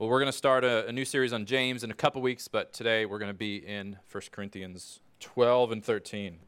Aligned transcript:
Well, 0.00 0.08
we're 0.08 0.20
going 0.20 0.32
to 0.32 0.38
start 0.38 0.64
a, 0.64 0.86
a, 0.86 0.92
new 0.92 1.04
series 1.04 1.34
on 1.34 1.44
James 1.44 1.84
in 1.84 1.90
a 1.90 1.94
couple 1.94 2.22
weeks, 2.22 2.48
but 2.48 2.72
today 2.72 3.04
we're 3.04 3.18
going 3.18 3.28
to 3.30 3.34
be 3.34 3.56
in 3.56 3.98
1 4.10 4.22
Corinthians 4.32 5.00
12 5.20 5.72
and 5.72 5.84
13. 5.84 6.38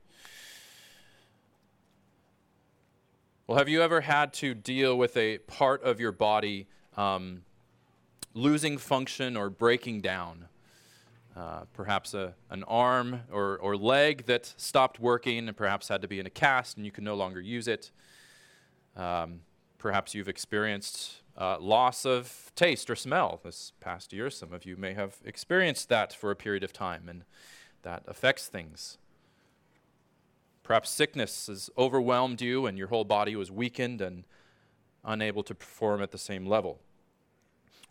Well, 3.46 3.59
have 3.59 3.69
you 3.69 3.83
ever 3.83 4.01
had 4.01 4.33
to 4.33 4.54
deal 4.54 4.96
with 4.96 5.19
a 5.19 5.37
part 5.37 5.83
of 5.83 6.01
your 6.01 6.12
body 6.12 6.67
um, 6.96 7.43
losing 8.33 8.79
function 8.79 9.36
or 9.36 9.50
breaking 9.50 10.00
down? 10.00 10.46
Uh, 11.37 11.64
perhaps 11.75 12.14
a, 12.14 12.32
an 12.48 12.64
arm 12.64 13.21
or, 13.30 13.59
or 13.59 13.77
leg 13.77 14.25
that 14.25 14.55
stopped 14.57 14.98
working 14.98 15.46
and 15.46 15.55
perhaps 15.55 15.89
had 15.89 16.00
to 16.00 16.09
be 16.09 16.19
in 16.19 16.25
a 16.25 16.30
cast 16.30 16.79
and 16.79 16.87
you 16.87 16.91
can 16.91 17.05
no 17.05 17.16
longer 17.16 17.43
use 17.43 17.69
it. 17.69 17.91
Um, 18.96 19.41
perhaps 19.77 20.14
you've 20.14 20.30
experienced 20.30 21.21
uh, 21.37 21.59
loss 21.59 22.05
of 22.05 22.53
taste 22.55 22.91
or 22.91 22.96
smell 22.96 23.41
this 23.43 23.73
past 23.81 24.12
year. 24.12 24.31
Some 24.31 24.53
of 24.53 24.64
you 24.64 24.77
may 24.77 24.95
have 24.95 25.17
experienced 25.25 25.89
that 25.89 26.13
for 26.13 26.31
a 26.31 26.36
period 26.36 26.63
of 26.63 26.73
time, 26.73 27.09
and 27.09 27.25
that 27.82 28.03
affects 28.07 28.49
things. 28.49 28.99
Perhaps 30.63 30.90
sickness 30.90 31.49
has 31.49 31.71
overwhelmed 31.76 32.41
you, 32.41 32.67
and 32.67 32.78
your 32.78 32.89
whole 32.89 33.05
body 33.05 33.34
was 33.34 33.50
weakened 33.50 34.00
and 34.00 34.25
unable 35.05 35.42
to 35.42 35.55
perform 35.55 36.03
at 36.03 36.12
the 36.12 36.19
same 36.19 36.47
level. 36.47 36.78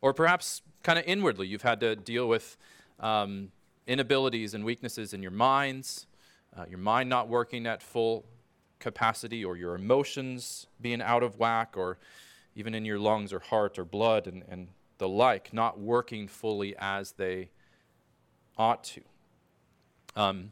Or 0.01 0.13
perhaps, 0.13 0.61
kind 0.83 0.97
of 0.97 1.05
inwardly, 1.05 1.47
you've 1.47 1.61
had 1.61 1.79
to 1.81 1.95
deal 1.95 2.27
with 2.27 2.57
um, 2.99 3.51
inabilities 3.87 4.53
and 4.53 4.63
weaknesses 4.63 5.13
in 5.13 5.21
your 5.21 5.31
minds, 5.31 6.07
uh, 6.55 6.65
your 6.69 6.79
mind 6.79 7.09
not 7.09 7.27
working 7.27 7.67
at 7.67 7.83
full 7.83 8.25
capacity, 8.79 9.43
or 9.43 9.57
your 9.57 9.75
emotions 9.75 10.67
being 10.79 11.01
out 11.01 11.23
of 11.23 11.37
whack, 11.37 11.75
or 11.75 11.97
even 12.55 12.73
in 12.73 12.85
your 12.85 12.99
lungs 12.99 13.31
or 13.33 13.39
heart 13.39 13.79
or 13.79 13.85
blood 13.85 14.27
and, 14.27 14.43
and 14.49 14.67
the 14.97 15.07
like, 15.07 15.53
not 15.53 15.79
working 15.79 16.27
fully 16.27 16.75
as 16.77 17.13
they 17.13 17.49
ought 18.57 18.83
to. 18.83 19.01
Um, 20.15 20.51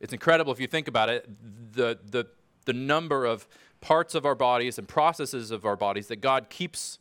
it's 0.00 0.12
incredible 0.12 0.52
if 0.52 0.60
you 0.60 0.66
think 0.66 0.88
about 0.88 1.10
it, 1.10 1.28
the, 1.72 1.98
the, 2.10 2.26
the 2.64 2.72
number 2.72 3.26
of 3.26 3.46
parts 3.80 4.14
of 4.14 4.24
our 4.24 4.34
bodies 4.34 4.78
and 4.78 4.88
processes 4.88 5.50
of 5.50 5.64
our 5.64 5.76
bodies 5.76 6.06
that 6.08 6.20
God 6.20 6.48
keeps, 6.48 6.98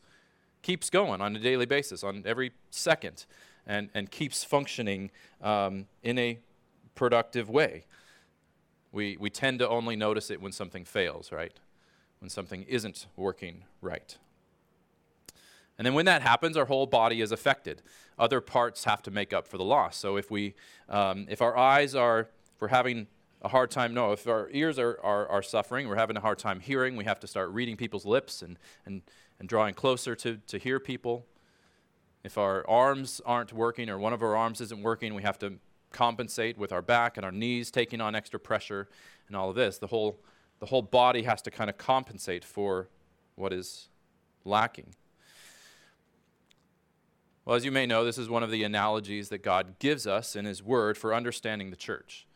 keeps 0.61 0.89
going 0.89 1.21
on 1.21 1.35
a 1.35 1.39
daily 1.39 1.65
basis, 1.65 2.03
on 2.03 2.23
every 2.25 2.51
second, 2.71 3.25
and, 3.65 3.89
and 3.93 4.11
keeps 4.11 4.43
functioning 4.43 5.11
um, 5.41 5.85
in 6.03 6.17
a 6.17 6.39
productive 6.95 7.49
way. 7.49 7.85
We, 8.91 9.15
we 9.17 9.29
tend 9.29 9.59
to 9.59 9.69
only 9.69 9.95
notice 9.95 10.31
it 10.31 10.41
when 10.41 10.51
something 10.51 10.83
fails, 10.83 11.31
right? 11.31 11.53
When 12.19 12.29
something 12.29 12.63
isn't 12.63 13.07
working 13.15 13.63
right. 13.81 14.17
And 15.77 15.85
then 15.85 15.93
when 15.93 16.05
that 16.05 16.21
happens, 16.21 16.57
our 16.57 16.65
whole 16.65 16.85
body 16.85 17.21
is 17.21 17.31
affected. 17.31 17.81
Other 18.17 18.41
parts 18.41 18.83
have 18.83 19.01
to 19.03 19.11
make 19.11 19.31
up 19.31 19.47
for 19.47 19.57
the 19.57 19.63
loss. 19.63 19.95
So 19.95 20.17
if 20.17 20.29
we, 20.29 20.53
um, 20.89 21.25
if 21.29 21.41
our 21.41 21.57
eyes 21.57 21.95
are, 21.95 22.19
if 22.19 22.61
we're 22.61 22.67
having 22.67 23.07
a 23.41 23.47
hard 23.47 23.71
time, 23.71 23.93
no, 23.93 24.11
if 24.11 24.27
our 24.27 24.49
ears 24.51 24.77
are, 24.77 24.99
are, 25.01 25.25
are 25.29 25.41
suffering, 25.41 25.87
we're 25.87 25.95
having 25.95 26.17
a 26.17 26.19
hard 26.19 26.37
time 26.37 26.59
hearing, 26.59 26.97
we 26.97 27.05
have 27.05 27.19
to 27.21 27.27
start 27.27 27.49
reading 27.51 27.77
people's 27.77 28.05
lips 28.05 28.41
and, 28.41 28.59
and, 28.85 29.01
and 29.39 29.47
drawing 29.47 29.73
closer 29.73 30.15
to, 30.15 30.37
to 30.47 30.57
hear 30.57 30.81
people. 30.81 31.25
If 32.25 32.37
our 32.37 32.67
arms 32.67 33.21
aren't 33.25 33.53
working 33.53 33.89
or 33.89 33.97
one 33.97 34.11
of 34.11 34.21
our 34.21 34.35
arms 34.35 34.59
isn't 34.59 34.83
working, 34.83 35.13
we 35.13 35.23
have 35.23 35.39
to 35.39 35.53
compensate 35.93 36.57
with 36.57 36.73
our 36.73 36.81
back 36.81 37.15
and 37.15 37.25
our 37.25 37.31
knees 37.31 37.71
taking 37.71 38.01
on 38.01 38.15
extra 38.15 38.37
pressure 38.37 38.89
and 39.27 39.35
all 39.37 39.49
of 39.49 39.55
this. 39.55 39.77
The 39.77 39.87
whole 39.87 40.19
the 40.59 40.65
whole 40.67 40.81
body 40.81 41.23
has 41.23 41.41
to 41.43 41.51
kind 41.51 41.69
of 41.69 41.77
compensate 41.77 42.43
for 42.43 42.89
what 43.35 43.53
is 43.53 43.89
lacking. 44.43 44.95
Well, 47.45 47.55
as 47.55 47.65
you 47.65 47.71
may 47.71 47.85
know, 47.85 48.05
this 48.05 48.17
is 48.17 48.29
one 48.29 48.43
of 48.43 48.51
the 48.51 48.63
analogies 48.63 49.29
that 49.29 49.41
God 49.41 49.79
gives 49.79 50.05
us 50.05 50.35
in 50.35 50.45
His 50.45 50.61
Word 50.61 50.97
for 50.97 51.13
understanding 51.15 51.71
the 51.71 51.75
church 51.75 52.27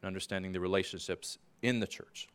and 0.00 0.06
understanding 0.06 0.52
the 0.52 0.60
relationships 0.60 1.38
in 1.60 1.80
the 1.80 1.86
church. 1.86 2.28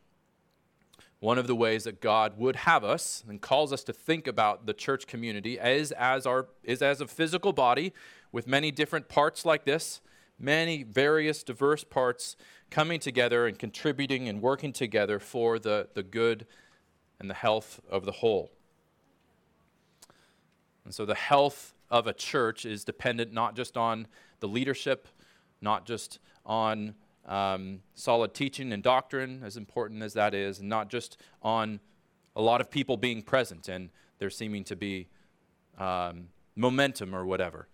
One 1.20 1.38
of 1.38 1.48
the 1.48 1.56
ways 1.56 1.84
that 1.84 2.00
God 2.00 2.38
would 2.38 2.54
have 2.54 2.84
us 2.84 3.24
and 3.28 3.40
calls 3.40 3.72
us 3.72 3.82
to 3.84 3.92
think 3.92 4.28
about 4.28 4.66
the 4.66 4.72
church 4.72 5.08
community 5.08 5.58
is 5.58 5.90
as, 5.92 6.26
our, 6.26 6.46
is 6.62 6.80
as 6.80 7.00
a 7.00 7.08
physical 7.08 7.52
body 7.52 7.92
with 8.30 8.46
many 8.46 8.70
different 8.70 9.08
parts 9.08 9.44
like 9.44 9.64
this, 9.64 10.00
many 10.38 10.82
various 10.82 11.42
diverse 11.42 11.84
parts 11.84 12.36
coming 12.70 13.00
together 13.00 13.46
and 13.46 13.58
contributing 13.58 14.28
and 14.28 14.40
working 14.40 14.72
together 14.72 15.18
for 15.18 15.58
the, 15.58 15.88
the 15.94 16.02
good 16.02 16.46
and 17.18 17.28
the 17.28 17.34
health 17.34 17.80
of 17.90 18.04
the 18.04 18.12
whole. 18.12 18.52
And 20.84 20.94
so 20.94 21.04
the 21.04 21.14
health 21.14 21.74
of 21.90 22.06
a 22.06 22.12
church 22.12 22.64
is 22.64 22.84
dependent 22.84 23.32
not 23.32 23.56
just 23.56 23.76
on 23.76 24.06
the 24.40 24.48
leadership, 24.48 25.08
not 25.60 25.86
just 25.86 26.18
on 26.46 26.94
um, 27.26 27.80
solid 27.94 28.32
teaching 28.32 28.72
and 28.72 28.82
doctrine, 28.82 29.42
as 29.44 29.56
important 29.56 30.02
as 30.02 30.14
that 30.14 30.34
is, 30.34 30.60
and 30.60 30.68
not 30.68 30.88
just 30.88 31.18
on 31.42 31.80
a 32.36 32.42
lot 32.42 32.60
of 32.60 32.70
people 32.70 32.96
being 32.96 33.22
present 33.22 33.68
and 33.68 33.90
there 34.18 34.30
seeming 34.30 34.64
to 34.64 34.76
be 34.76 35.08
um, 35.78 36.28
momentum 36.56 37.14
or 37.14 37.24
whatever. 37.26 37.68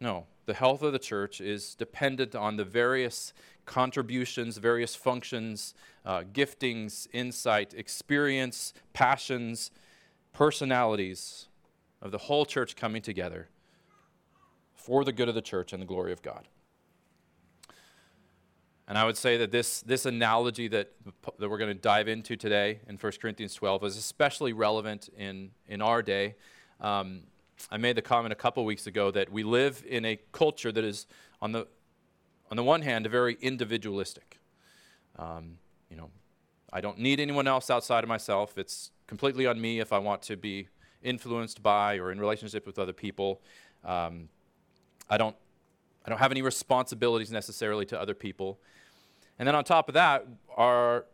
No, 0.00 0.26
the 0.44 0.54
health 0.54 0.82
of 0.82 0.92
the 0.92 0.98
church 0.98 1.40
is 1.40 1.74
dependent 1.74 2.34
on 2.34 2.56
the 2.56 2.64
various 2.64 3.32
contributions, 3.64 4.58
various 4.58 4.94
functions, 4.94 5.74
uh, 6.04 6.22
giftings, 6.32 7.08
insight, 7.12 7.74
experience, 7.74 8.72
passions, 8.92 9.70
personalities 10.32 11.48
of 12.02 12.12
the 12.12 12.18
whole 12.18 12.44
church 12.44 12.76
coming 12.76 13.02
together 13.02 13.48
for 14.74 15.04
the 15.04 15.12
good 15.12 15.28
of 15.28 15.34
the 15.34 15.42
church 15.42 15.72
and 15.72 15.82
the 15.82 15.86
glory 15.86 16.12
of 16.12 16.22
God. 16.22 16.46
And 18.88 18.96
I 18.96 19.04
would 19.04 19.16
say 19.16 19.36
that 19.38 19.50
this, 19.50 19.80
this 19.80 20.06
analogy 20.06 20.68
that, 20.68 20.92
that 21.38 21.48
we're 21.48 21.58
going 21.58 21.74
to 21.74 21.80
dive 21.80 22.06
into 22.06 22.36
today 22.36 22.78
in 22.88 22.96
1 22.96 23.12
Corinthians 23.20 23.54
12 23.54 23.84
is 23.84 23.96
especially 23.96 24.52
relevant 24.52 25.08
in, 25.18 25.50
in 25.66 25.82
our 25.82 26.02
day. 26.02 26.36
Um, 26.80 27.22
I 27.70 27.76
made 27.76 27.96
the 27.96 28.02
comment 28.02 28.32
a 28.32 28.36
couple 28.36 28.64
weeks 28.64 28.86
ago 28.86 29.10
that 29.10 29.30
we 29.30 29.42
live 29.42 29.82
in 29.88 30.04
a 30.04 30.18
culture 30.32 30.70
that 30.72 30.84
is, 30.84 31.06
on 31.40 31.52
the, 31.52 31.66
on 32.50 32.56
the 32.56 32.62
one 32.62 32.82
hand, 32.82 33.06
a 33.06 33.08
very 33.08 33.36
individualistic. 33.40 34.38
Um, 35.18 35.58
you 35.90 35.96
know, 35.96 36.10
I 36.72 36.80
don't 36.80 36.98
need 36.98 37.20
anyone 37.20 37.46
else 37.48 37.70
outside 37.70 38.04
of 38.04 38.08
myself. 38.08 38.58
It's 38.58 38.90
completely 39.06 39.46
on 39.46 39.60
me 39.60 39.80
if 39.80 39.92
I 39.92 39.98
want 39.98 40.22
to 40.22 40.36
be 40.36 40.68
influenced 41.02 41.62
by 41.62 41.98
or 41.98 42.12
in 42.12 42.20
relationship 42.20 42.66
with 42.66 42.78
other 42.78 42.92
people. 42.92 43.40
Um, 43.84 44.28
I 45.08 45.16
don't, 45.16 45.36
I 46.04 46.10
don't 46.10 46.18
have 46.18 46.30
any 46.32 46.42
responsibilities 46.42 47.30
necessarily 47.30 47.86
to 47.86 48.00
other 48.00 48.14
people. 48.14 48.58
And 49.38 49.46
then 49.46 49.54
on 49.54 49.64
top 49.64 49.88
of 49.88 49.94
that, 49.94 50.26
our 50.56 51.06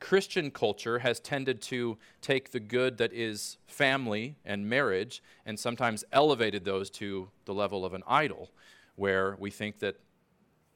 Christian 0.00 0.50
culture 0.50 1.00
has 1.00 1.20
tended 1.20 1.60
to 1.62 1.98
take 2.22 2.50
the 2.50 2.60
good 2.60 2.96
that 2.98 3.12
is 3.12 3.58
family 3.66 4.36
and 4.44 4.68
marriage 4.68 5.22
and 5.44 5.58
sometimes 5.58 6.04
elevated 6.10 6.64
those 6.64 6.90
to 6.90 7.28
the 7.44 7.54
level 7.54 7.84
of 7.84 7.92
an 7.92 8.02
idol, 8.06 8.50
where 8.96 9.36
we 9.38 9.50
think 9.50 9.78
that 9.80 9.96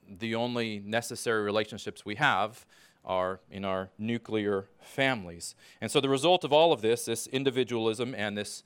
the 0.07 0.35
only 0.35 0.79
necessary 0.81 1.43
relationships 1.43 2.05
we 2.05 2.17
have 2.17 2.67
are 3.05 3.41
in 3.51 3.65
our 3.65 3.91
nuclear 3.99 4.67
families. 4.81 5.55
And 5.81 5.91
so 5.91 6.01
the 6.01 6.09
result 6.09 6.45
of 6.45 6.53
all 6.53 6.73
of 6.73 6.83
this, 6.83 7.06
this 7.06 7.27
individualism 7.27 8.15
and 8.15 8.37
this 8.37 8.62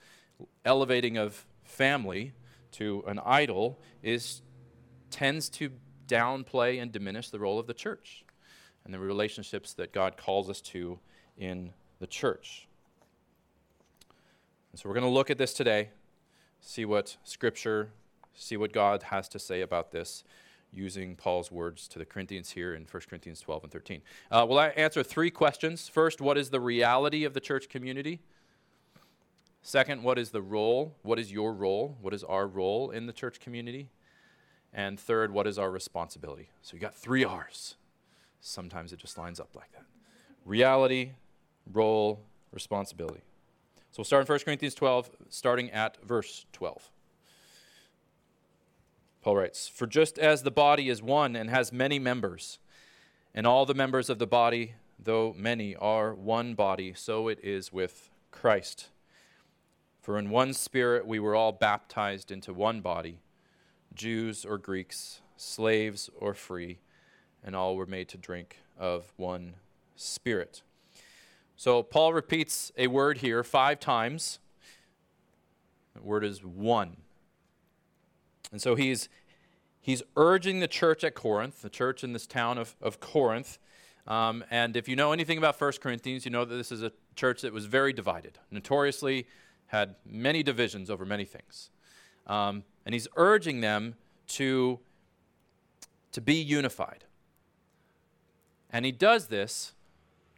elevating 0.64 1.16
of 1.16 1.46
family 1.64 2.32
to 2.72 3.04
an 3.06 3.20
idol, 3.25 3.80
is 4.02 4.42
tends 5.10 5.48
to 5.48 5.70
downplay 6.06 6.80
and 6.80 6.92
diminish 6.92 7.30
the 7.30 7.38
role 7.38 7.58
of 7.58 7.66
the 7.66 7.75
church 7.75 8.25
and 8.88 8.94
the 8.94 8.99
relationships 8.99 9.75
that 9.75 9.93
God 9.93 10.16
calls 10.16 10.49
us 10.49 10.62
to 10.62 10.99
in 11.37 11.75
the 11.99 12.06
church. 12.06 12.66
And 14.72 14.81
so 14.81 14.88
we're 14.88 14.94
going 14.94 15.04
to 15.04 15.10
look 15.10 15.28
at 15.28 15.37
this 15.37 15.53
today, 15.53 15.91
see 16.62 16.87
what 16.87 17.19
Scripture, 17.22 17.90
see 18.35 18.56
what 18.56 18.73
God 18.73 19.02
has 19.05 19.29
to 19.29 19.38
say 19.38 19.61
about 19.61 19.93
this 19.93 20.25
using 20.73 21.17
Paul's 21.17 21.52
words 21.52 21.87
to 21.88 21.99
the 21.99 22.06
Corinthians 22.06 22.52
here 22.52 22.75
in 22.75 22.87
1 22.90 23.02
Corinthians 23.11 23.43
12 23.43 23.64
and 23.64 23.73
13. 23.73 24.00
Uh, 24.31 24.46
will 24.49 24.58
I 24.58 24.69
answer 24.69 25.02
three 25.02 25.31
questions? 25.31 25.87
First, 25.87 26.23
what 26.23 26.38
is 26.38 26.49
the 26.49 26.61
reality 26.61 27.25
of 27.25 27.34
the 27.34 27.41
church 27.41 27.69
community? 27.69 28.20
Second, 29.61 30.02
what 30.02 30.19
is 30.19 30.31
the 30.31 30.41
role? 30.41 30.94
What 31.02 31.19
is 31.19 31.31
your 31.31 31.52
role? 31.52 31.99
What 32.00 32.14
is 32.14 32.25
our 32.25 32.46
role 32.46 32.91
in 32.91 33.05
the 33.05 33.12
church 33.12 33.38
community? 33.38 33.91
And 34.73 34.99
third, 34.99 35.31
what 35.31 35.46
is 35.46 35.58
our 35.58 35.70
responsibility? 35.70 36.49
So 36.62 36.75
you 36.75 36.81
got 36.81 36.94
three 36.94 37.23
R's. 37.23 37.76
Sometimes 38.40 38.93
it 38.93 38.99
just 38.99 39.19
lines 39.19 39.40
up 39.40 39.50
like 39.55 39.73
that. 39.73 39.85
Reality, 40.44 41.11
role, 41.73 42.20
responsibility. 42.52 43.23
So 43.90 44.00
we'll 44.00 44.05
start 44.05 44.29
in 44.29 44.32
1 44.32 44.40
Corinthians 44.40 44.75
12, 44.75 45.11
starting 45.29 45.70
at 45.70 45.96
verse 46.05 46.46
12. 46.52 46.90
Paul 49.23 49.37
writes 49.37 49.69
For 49.69 49.87
just 49.87 50.19
as 50.19 50.43
the 50.43 50.50
body 50.50 50.88
is 50.88 51.02
one 51.02 51.35
and 51.37 51.50
has 51.50 51.73
many 51.73 51.99
members, 51.99 52.58
and 53.35 53.46
all 53.46 53.67
the 53.67 53.75
members 53.75 54.08
of 54.08 54.19
the 54.19 54.26
body, 54.26 54.75
though 54.99 55.34
many, 55.37 55.75
are 55.76 56.14
one 56.14 56.55
body, 56.55 56.94
so 56.94 57.29
it 57.29 57.38
is 57.43 57.73
with 57.73 58.11
Christ. 58.31 58.88
For 60.00 60.19
in 60.19 60.31
one 60.31 60.55
spirit 60.55 61.06
we 61.06 61.19
were 61.19 61.34
all 61.34 61.52
baptized 61.52 62.31
into 62.31 62.55
one 62.55 62.81
body, 62.81 63.20
Jews 63.94 64.44
or 64.44 64.56
Greeks, 64.56 65.20
slaves 65.37 66.08
or 66.17 66.34
free, 66.34 66.79
and 67.44 67.55
all 67.56 67.76
were 67.76 67.87
made 67.87 68.08
to 68.08 68.19
drink 68.19 68.58
of 68.79 69.12
one 69.17 69.55
spirit. 69.96 70.62
So 71.56 71.82
Paul 71.82 72.12
repeats 72.12 72.70
a 72.76 72.87
word 72.87 73.19
here 73.19 73.43
five 73.43 73.81
times. 73.81 74.38
The 75.94 76.02
word 76.02 76.25
is 76.25 76.44
one. 76.44 76.99
And 78.52 78.62
so 78.62 78.75
he's 78.75 79.08
he's 79.81 80.02
urging 80.17 80.61
the 80.61 80.69
church 80.69 81.02
at 81.02 81.14
Corinth, 81.14 81.62
the 81.62 81.70
church 81.70 82.05
in 82.05 82.12
this 82.12 82.26
town 82.26 82.58
of, 82.58 82.76
of 82.81 83.00
Corinth. 83.00 83.58
Um, 84.06 84.44
and 84.50 84.76
if 84.76 84.88
you 84.88 84.96
know 84.96 85.12
anything 85.12 85.37
about 85.37 85.61
1 85.61 85.73
Corinthians, 85.81 86.25
you 86.25 86.31
know 86.31 86.44
that 86.44 86.55
this 86.55 86.73
is 86.73 86.82
a 86.82 86.93
church 87.14 87.43
that 87.43 87.52
was 87.52 87.67
very 87.67 87.93
divided, 87.93 88.38
notoriously 88.50 89.26
had 89.67 89.96
many 90.06 90.43
divisions 90.43 90.91
over 90.91 91.05
many 91.05 91.25
things. 91.25 91.70
Um, 92.26 92.64
and 92.87 92.94
he's 92.94 93.08
urging 93.17 93.61
them 93.61 93.96
to, 94.29 94.79
to 96.12 96.20
be 96.20 96.34
unified. 96.34 97.05
And 98.70 98.85
he 98.85 98.93
does 98.93 99.29
this 99.29 99.73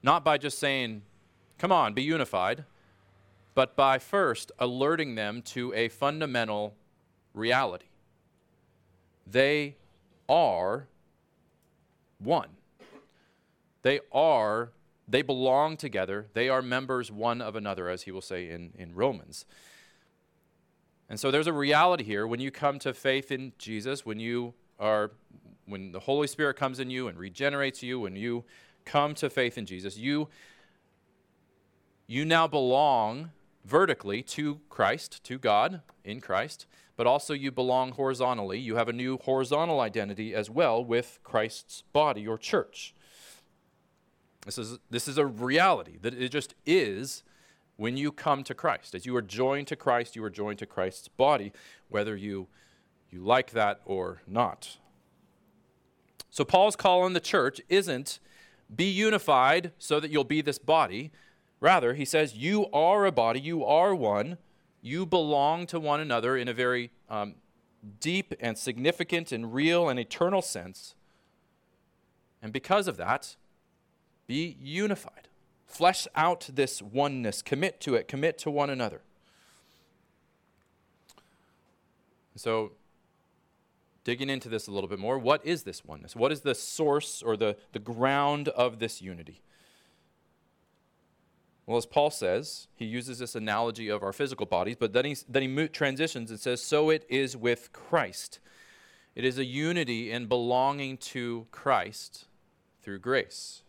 not 0.02 0.24
by 0.24 0.38
just 0.38 0.58
saying, 0.58 1.02
come 1.58 1.72
on, 1.72 1.92
be 1.92 2.02
unified, 2.02 2.64
but 3.54 3.76
by 3.76 3.98
first 3.98 4.52
alerting 4.58 5.14
them 5.14 5.42
to 5.42 5.74
a 5.74 5.88
fundamental 5.88 6.74
reality. 7.34 7.86
They 9.26 9.76
are 10.28 10.86
one. 12.18 12.48
They 13.82 14.00
are 14.12 14.70
they 15.10 15.22
belong 15.22 15.76
together. 15.76 16.26
They 16.34 16.48
are 16.48 16.62
members 16.62 17.10
one 17.10 17.42
of 17.42 17.56
another, 17.56 17.88
as 17.88 18.02
he 18.02 18.12
will 18.12 18.20
say 18.20 18.48
in, 18.48 18.72
in 18.78 18.94
Romans. 18.94 19.44
And 21.08 21.18
so 21.18 21.32
there's 21.32 21.48
a 21.48 21.52
reality 21.52 22.04
here. 22.04 22.26
When 22.26 22.38
you 22.38 22.52
come 22.52 22.78
to 22.80 22.94
faith 22.94 23.32
in 23.32 23.52
Jesus, 23.58 24.06
when 24.06 24.20
you 24.20 24.54
are, 24.78 25.10
when 25.66 25.92
the 25.92 26.00
Holy 26.00 26.26
Spirit 26.26 26.56
comes 26.56 26.80
in 26.80 26.90
you 26.90 27.08
and 27.08 27.18
regenerates 27.18 27.82
you, 27.82 28.00
when 28.00 28.16
you 28.16 28.44
come 28.84 29.14
to 29.14 29.30
faith 29.30 29.56
in 29.56 29.66
Jesus, 29.66 29.96
you, 29.96 30.28
you 32.06 32.24
now 32.24 32.46
belong 32.46 33.30
vertically 33.64 34.22
to 34.22 34.60
Christ, 34.68 35.22
to 35.24 35.38
God 35.38 35.82
in 36.04 36.20
Christ, 36.20 36.66
but 36.96 37.06
also 37.06 37.34
you 37.34 37.50
belong 37.50 37.92
horizontally. 37.92 38.58
You 38.58 38.76
have 38.76 38.88
a 38.88 38.92
new 38.92 39.18
horizontal 39.18 39.80
identity 39.80 40.34
as 40.34 40.50
well 40.50 40.84
with 40.84 41.18
Christ's 41.22 41.82
body 41.92 42.26
or 42.26 42.36
church. 42.36 42.94
This 44.44 44.58
is, 44.58 44.78
this 44.90 45.06
is 45.06 45.18
a 45.18 45.26
reality 45.26 45.98
that 46.02 46.14
it 46.14 46.30
just 46.30 46.54
is 46.64 47.22
when 47.76 47.96
you 47.96 48.12
come 48.12 48.42
to 48.44 48.54
Christ. 48.54 48.94
As 48.94 49.06
you 49.06 49.14
are 49.16 49.22
joined 49.22 49.66
to 49.68 49.76
Christ, 49.76 50.16
you 50.16 50.24
are 50.24 50.30
joined 50.30 50.58
to 50.58 50.66
Christ's 50.66 51.08
body, 51.08 51.52
whether 51.88 52.16
you, 52.16 52.48
you 53.10 53.22
like 53.22 53.52
that 53.52 53.80
or 53.84 54.22
not. 54.26 54.78
So, 56.30 56.44
Paul's 56.44 56.76
call 56.76 57.02
on 57.02 57.12
the 57.12 57.20
church 57.20 57.60
isn't 57.68 58.20
be 58.74 58.84
unified 58.84 59.72
so 59.78 59.98
that 60.00 60.10
you'll 60.10 60.24
be 60.24 60.40
this 60.40 60.58
body. 60.58 61.10
Rather, 61.60 61.94
he 61.94 62.04
says, 62.04 62.34
You 62.34 62.66
are 62.72 63.04
a 63.04 63.12
body, 63.12 63.40
you 63.40 63.64
are 63.64 63.94
one, 63.94 64.38
you 64.80 65.04
belong 65.04 65.66
to 65.66 65.80
one 65.80 66.00
another 66.00 66.36
in 66.36 66.48
a 66.48 66.54
very 66.54 66.90
um, 67.08 67.34
deep 68.00 68.34
and 68.40 68.56
significant 68.56 69.32
and 69.32 69.52
real 69.52 69.88
and 69.88 69.98
eternal 69.98 70.42
sense. 70.42 70.94
And 72.42 72.52
because 72.52 72.88
of 72.88 72.96
that, 72.96 73.36
be 74.26 74.56
unified. 74.60 75.28
Flesh 75.66 76.06
out 76.14 76.48
this 76.52 76.80
oneness. 76.80 77.42
Commit 77.42 77.80
to 77.80 77.94
it. 77.94 78.08
Commit 78.08 78.38
to 78.38 78.50
one 78.50 78.70
another. 78.70 79.02
So, 82.36 82.72
digging 84.10 84.28
into 84.28 84.48
this 84.48 84.66
a 84.66 84.72
little 84.72 84.88
bit 84.88 84.98
more, 84.98 85.20
what 85.20 85.40
is 85.46 85.62
this 85.62 85.84
oneness? 85.84 86.16
What 86.16 86.32
is 86.32 86.40
the 86.40 86.52
source 86.52 87.22
or 87.22 87.36
the, 87.36 87.56
the 87.70 87.78
ground 87.78 88.48
of 88.48 88.80
this 88.80 89.00
unity? 89.00 89.40
Well, 91.64 91.78
as 91.78 91.86
Paul 91.86 92.10
says, 92.10 92.66
he 92.74 92.86
uses 92.86 93.20
this 93.20 93.36
analogy 93.36 93.88
of 93.88 94.02
our 94.02 94.12
physical 94.12 94.46
bodies, 94.46 94.74
but 94.74 94.92
then 94.92 95.04
he, 95.04 95.16
then 95.28 95.56
he 95.56 95.68
transitions 95.68 96.28
and 96.28 96.40
says, 96.40 96.60
So 96.60 96.90
it 96.90 97.06
is 97.08 97.36
with 97.36 97.72
Christ. 97.72 98.40
It 99.14 99.24
is 99.24 99.38
a 99.38 99.44
unity 99.44 100.10
in 100.10 100.26
belonging 100.26 100.96
to 100.96 101.46
Christ 101.52 102.24
through 102.82 102.98
grace. 102.98 103.62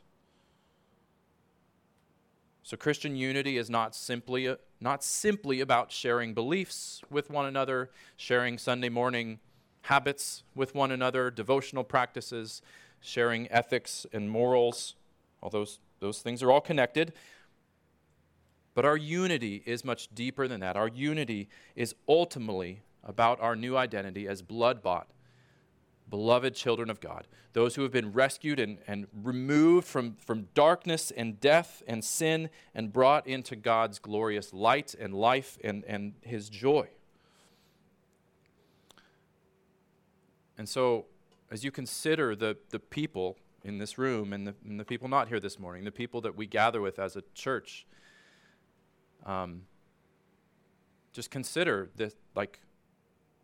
So 2.64 2.78
Christian 2.78 3.16
unity 3.16 3.60
is 3.60 3.70
not 3.70 3.96
simply 3.96 4.56
not 4.80 5.04
simply 5.04 5.62
about 5.62 5.92
sharing 5.92 6.34
beliefs 6.34 7.04
with 7.12 7.30
one 7.30 7.46
another, 7.46 7.92
sharing 8.18 8.58
Sunday 8.58 8.90
morning 8.90 9.40
habits 9.82 10.44
with 10.56 10.76
one 10.76 10.92
another, 10.92 11.32
devotional 11.32 11.84
practices, 11.84 12.62
sharing 13.00 13.50
ethics 13.52 14.06
and 14.14 14.30
morals. 14.30 14.96
All 15.42 15.50
those 15.50 15.80
those 16.00 16.20
things 16.20 16.44
are 16.44 16.52
all 16.52 16.62
connected. 16.62 17.14
But 18.74 18.86
our 18.86 18.98
unity 18.98 19.64
is 19.66 19.86
much 19.86 20.14
deeper 20.14 20.48
than 20.48 20.62
that. 20.62 20.76
Our 20.76 20.88
unity 20.88 21.50
is 21.76 21.94
ultimately 22.08 22.82
about 23.04 23.40
our 23.42 23.56
new 23.56 23.78
identity 23.78 24.28
as 24.28 24.42
blood 24.42 24.82
bought 24.82 25.08
beloved 26.10 26.54
children 26.54 26.90
of 26.90 27.00
God, 27.00 27.28
those 27.54 27.76
who 27.76 27.84
have 27.84 27.92
been 27.92 28.12
rescued 28.12 28.60
and, 28.60 28.78
and 28.86 29.08
removed 29.24 29.88
from, 29.88 30.18
from 30.18 30.50
darkness 30.54 31.10
and 31.10 31.40
death 31.40 31.82
and 31.88 32.04
sin 32.04 32.50
and 32.76 32.94
brought 32.94 33.26
into 33.26 33.56
God's 33.56 33.98
glorious 33.98 34.54
light 34.54 34.94
and 35.00 35.14
life 35.16 35.58
and, 35.64 35.84
and 35.86 36.14
his 36.22 36.50
joy. 36.50 36.90
And 40.62 40.70
so, 40.70 41.06
as 41.50 41.64
you 41.64 41.72
consider 41.72 42.36
the, 42.36 42.56
the 42.70 42.78
people 42.78 43.36
in 43.64 43.80
this 43.80 43.98
room 43.98 44.32
and 44.32 44.46
the, 44.46 44.54
and 44.64 44.80
the 44.80 44.86
people 44.86 45.08
not 45.08 45.28
here 45.28 45.40
this 45.40 45.58
morning, 45.58 45.86
the 45.86 45.92
people 45.92 46.22
that 46.22 46.38
we 46.38 46.46
gather 46.46 46.82
with 46.82 47.00
as 47.00 47.16
a 47.16 47.24
church, 47.34 47.88
um, 49.26 49.64
just 51.14 51.32
consider 51.32 51.90
this 51.96 52.14
like 52.36 52.60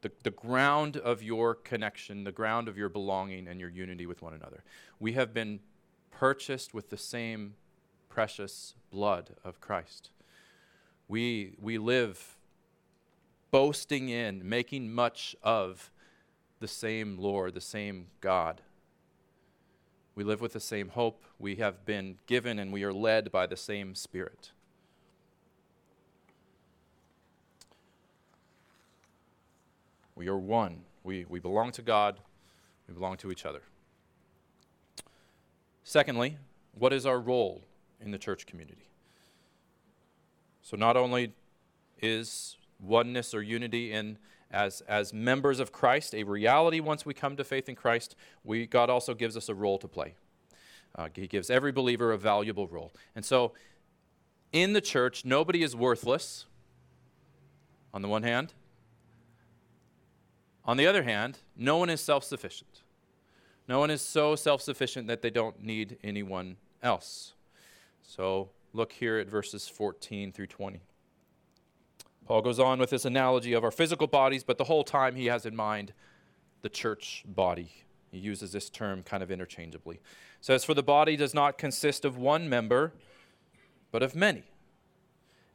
the, 0.01 0.11
the 0.21 0.29
ground 0.29 0.97
of 0.97 1.23
your 1.23 1.55
connection, 1.55 2.23
the 2.23 2.31
ground 2.31 2.67
of 2.67 2.77
your 2.77 2.87
belonging 2.87 3.47
and 3.47 3.59
your 3.59 3.69
unity 3.69 4.05
with 4.05 4.21
one 4.21 4.35
another. 4.35 4.63
We 4.99 5.13
have 5.13 5.33
been 5.33 5.59
purchased 6.11 6.75
with 6.75 6.91
the 6.91 6.97
same 6.97 7.55
precious 8.09 8.75
blood 8.91 9.31
of 9.43 9.59
Christ. 9.59 10.11
We, 11.07 11.55
we 11.59 11.79
live 11.79 12.37
boasting 13.49 14.09
in, 14.09 14.47
making 14.47 14.93
much 14.93 15.35
of 15.41 15.89
the 16.59 16.67
same 16.67 17.17
Lord, 17.17 17.53
the 17.53 17.61
same 17.61 18.07
God. 18.21 18.61
We 20.15 20.23
live 20.23 20.41
with 20.41 20.53
the 20.53 20.59
same 20.59 20.89
hope. 20.89 21.23
We 21.37 21.57
have 21.57 21.85
been 21.85 22.17
given 22.25 22.57
and 22.57 22.73
we 22.73 22.83
are 22.83 22.93
led 22.93 23.31
by 23.31 23.45
the 23.45 23.57
same 23.57 23.93
Spirit. 23.93 24.51
We 30.15 30.27
are 30.27 30.37
one. 30.37 30.79
We, 31.03 31.25
we 31.29 31.39
belong 31.39 31.71
to 31.73 31.83
God, 31.83 32.19
we 32.87 32.95
belong 32.95 33.17
to 33.17 33.31
each 33.31 33.45
other. 33.45 33.61
Secondly, 35.83 36.37
what 36.73 36.91
is 36.91 37.05
our 37.05 37.19
role 37.19 37.63
in 38.01 38.11
the 38.11 38.17
church 38.17 38.45
community? 38.45 38.89
So, 40.63 40.75
not 40.75 40.97
only 40.97 41.33
is 42.01 42.57
oneness 42.79 43.33
or 43.33 43.41
unity 43.41 43.93
in 43.93 44.17
as, 44.51 44.81
as 44.81 45.13
members 45.13 45.59
of 45.59 45.71
Christ 45.71 46.15
a 46.15 46.23
reality 46.23 46.79
once 46.79 47.05
we 47.05 47.13
come 47.13 47.35
to 47.35 47.43
faith 47.43 47.67
in 47.67 47.75
Christ, 47.75 48.15
we, 48.43 48.65
God 48.65 48.89
also 48.89 49.13
gives 49.13 49.35
us 49.35 49.49
a 49.49 49.55
role 49.55 49.77
to 49.79 49.87
play. 49.87 50.15
Uh, 50.95 51.09
he 51.13 51.27
gives 51.27 51.49
every 51.49 51.71
believer 51.71 52.11
a 52.11 52.17
valuable 52.17 52.67
role. 52.67 52.91
And 53.15 53.23
so, 53.23 53.53
in 54.53 54.73
the 54.73 54.81
church, 54.81 55.25
nobody 55.25 55.61
is 55.61 55.75
worthless, 55.75 56.45
on 57.93 58.01
the 58.01 58.07
one 58.07 58.23
hand, 58.23 58.53
on 60.67 60.75
the 60.75 60.85
other 60.85 61.03
hand, 61.03 61.39
no 61.55 61.77
one 61.77 61.89
is 61.89 62.01
self 62.01 62.23
sufficient. 62.23 62.81
No 63.67 63.79
one 63.79 63.89
is 63.89 64.01
so 64.01 64.35
self 64.35 64.61
sufficient 64.61 65.07
that 65.07 65.21
they 65.21 65.29
don't 65.29 65.63
need 65.63 65.97
anyone 66.03 66.57
else. 66.83 67.33
So 68.01 68.49
look 68.73 68.91
here 68.91 69.17
at 69.17 69.27
verses 69.27 69.67
14 69.67 70.31
through 70.31 70.47
20. 70.47 70.81
Paul 72.27 72.41
goes 72.41 72.59
on 72.59 72.77
with 72.77 72.89
this 72.89 73.05
analogy 73.05 73.53
of 73.53 73.63
our 73.63 73.71
physical 73.71 74.05
bodies, 74.05 74.43
but 74.43 74.57
the 74.57 74.65
whole 74.65 74.83
time 74.83 75.15
he 75.15 75.27
has 75.27 75.45
in 75.45 75.55
mind 75.55 75.93
the 76.61 76.67
church 76.67 77.23
body. 77.25 77.71
He 78.11 78.17
uses 78.17 78.51
this 78.51 78.69
term 78.69 79.01
kind 79.01 79.23
of 79.23 79.31
interchangeably. 79.31 80.01
Says, 80.41 80.65
For 80.65 80.73
the 80.73 80.83
body 80.83 81.15
does 81.15 81.33
not 81.33 81.57
consist 81.57 82.03
of 82.03 82.17
one 82.17 82.49
member, 82.49 82.91
but 83.91 84.03
of 84.03 84.13
many. 84.13 84.43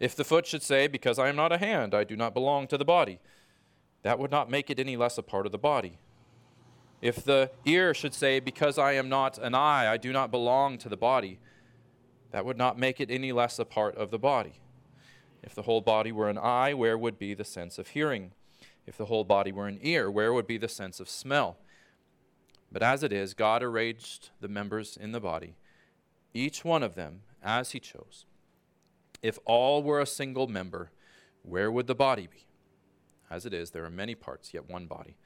If 0.00 0.16
the 0.16 0.24
foot 0.24 0.46
should 0.46 0.62
say, 0.62 0.86
Because 0.86 1.18
I 1.18 1.28
am 1.28 1.36
not 1.36 1.52
a 1.52 1.58
hand, 1.58 1.94
I 1.94 2.04
do 2.04 2.16
not 2.16 2.32
belong 2.32 2.66
to 2.68 2.78
the 2.78 2.86
body, 2.86 3.20
that 4.00 4.18
would 4.18 4.30
not 4.30 4.50
make 4.50 4.70
it 4.70 4.80
any 4.80 4.96
less 4.96 5.18
a 5.18 5.22
part 5.22 5.44
of 5.44 5.52
the 5.52 5.58
body. 5.58 5.98
If 7.02 7.22
the 7.22 7.50
ear 7.66 7.92
should 7.92 8.14
say, 8.14 8.40
Because 8.40 8.78
I 8.78 8.92
am 8.92 9.10
not 9.10 9.36
an 9.36 9.54
eye, 9.54 9.90
I 9.90 9.98
do 9.98 10.10
not 10.10 10.30
belong 10.30 10.78
to 10.78 10.88
the 10.88 10.96
body, 10.96 11.38
that 12.30 12.46
would 12.46 12.56
not 12.56 12.78
make 12.78 12.98
it 12.98 13.10
any 13.10 13.30
less 13.30 13.58
a 13.58 13.66
part 13.66 13.94
of 13.96 14.10
the 14.10 14.18
body. 14.18 14.54
If 15.42 15.54
the 15.54 15.62
whole 15.62 15.80
body 15.80 16.12
were 16.12 16.28
an 16.28 16.38
eye, 16.38 16.74
where 16.74 16.96
would 16.96 17.18
be 17.18 17.34
the 17.34 17.44
sense 17.44 17.78
of 17.78 17.88
hearing? 17.88 18.32
If 18.86 18.96
the 18.96 19.06
whole 19.06 19.24
body 19.24 19.52
were 19.52 19.68
an 19.68 19.78
ear, 19.82 20.10
where 20.10 20.32
would 20.32 20.46
be 20.46 20.58
the 20.58 20.68
sense 20.68 21.00
of 21.00 21.08
smell? 21.08 21.58
But 22.70 22.82
as 22.82 23.02
it 23.02 23.12
is, 23.12 23.34
God 23.34 23.62
arranged 23.62 24.30
the 24.40 24.48
members 24.48 24.96
in 24.96 25.12
the 25.12 25.20
body, 25.20 25.56
each 26.32 26.64
one 26.64 26.82
of 26.82 26.94
them 26.94 27.20
as 27.42 27.72
he 27.72 27.80
chose. 27.80 28.24
If 29.22 29.38
all 29.44 29.82
were 29.82 30.00
a 30.00 30.06
single 30.06 30.46
member, 30.46 30.90
where 31.42 31.70
would 31.70 31.86
the 31.86 31.94
body 31.94 32.26
be? 32.26 32.46
As 33.30 33.46
it 33.46 33.52
is, 33.52 33.70
there 33.70 33.84
are 33.84 33.90
many 33.90 34.14
parts, 34.14 34.54
yet 34.54 34.68
one 34.68 34.86
body. 34.86 35.16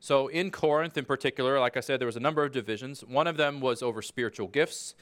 So 0.00 0.28
in 0.28 0.50
Corinth, 0.50 0.96
in 0.96 1.04
particular, 1.04 1.58
like 1.58 1.76
I 1.76 1.80
said, 1.80 2.00
there 2.00 2.06
was 2.06 2.16
a 2.16 2.20
number 2.20 2.44
of 2.44 2.52
divisions. 2.52 3.02
One 3.02 3.26
of 3.26 3.36
them 3.36 3.60
was 3.60 3.82
over 3.82 4.02
spiritual 4.02 4.48
gifts. 4.48 4.94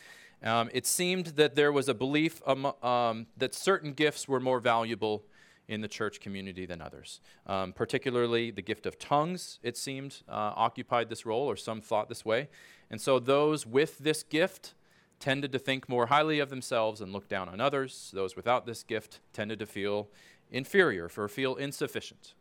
Um, 0.42 0.70
it 0.72 0.86
seemed 0.86 1.26
that 1.26 1.54
there 1.54 1.72
was 1.72 1.88
a 1.88 1.94
belief 1.94 2.40
um, 2.46 3.26
that 3.36 3.54
certain 3.54 3.92
gifts 3.92 4.26
were 4.26 4.40
more 4.40 4.60
valuable 4.60 5.24
in 5.68 5.80
the 5.80 5.88
church 5.88 6.20
community 6.20 6.66
than 6.66 6.80
others. 6.80 7.20
Um, 7.46 7.72
particularly, 7.72 8.50
the 8.50 8.62
gift 8.62 8.84
of 8.84 8.98
tongues, 8.98 9.58
it 9.62 9.76
seemed, 9.76 10.22
uh, 10.28 10.52
occupied 10.56 11.08
this 11.08 11.24
role, 11.24 11.48
or 11.48 11.56
some 11.56 11.80
thought 11.80 12.08
this 12.08 12.24
way. 12.24 12.48
And 12.90 13.00
so, 13.00 13.18
those 13.18 13.64
with 13.66 13.98
this 13.98 14.22
gift 14.22 14.74
tended 15.20 15.52
to 15.52 15.58
think 15.58 15.88
more 15.88 16.06
highly 16.06 16.40
of 16.40 16.50
themselves 16.50 17.00
and 17.00 17.12
look 17.12 17.28
down 17.28 17.48
on 17.48 17.60
others. 17.60 18.10
Those 18.12 18.34
without 18.34 18.66
this 18.66 18.82
gift 18.82 19.20
tended 19.32 19.60
to 19.60 19.66
feel 19.66 20.08
inferior, 20.50 21.08
or 21.16 21.28
feel 21.28 21.54
insufficient 21.54 22.34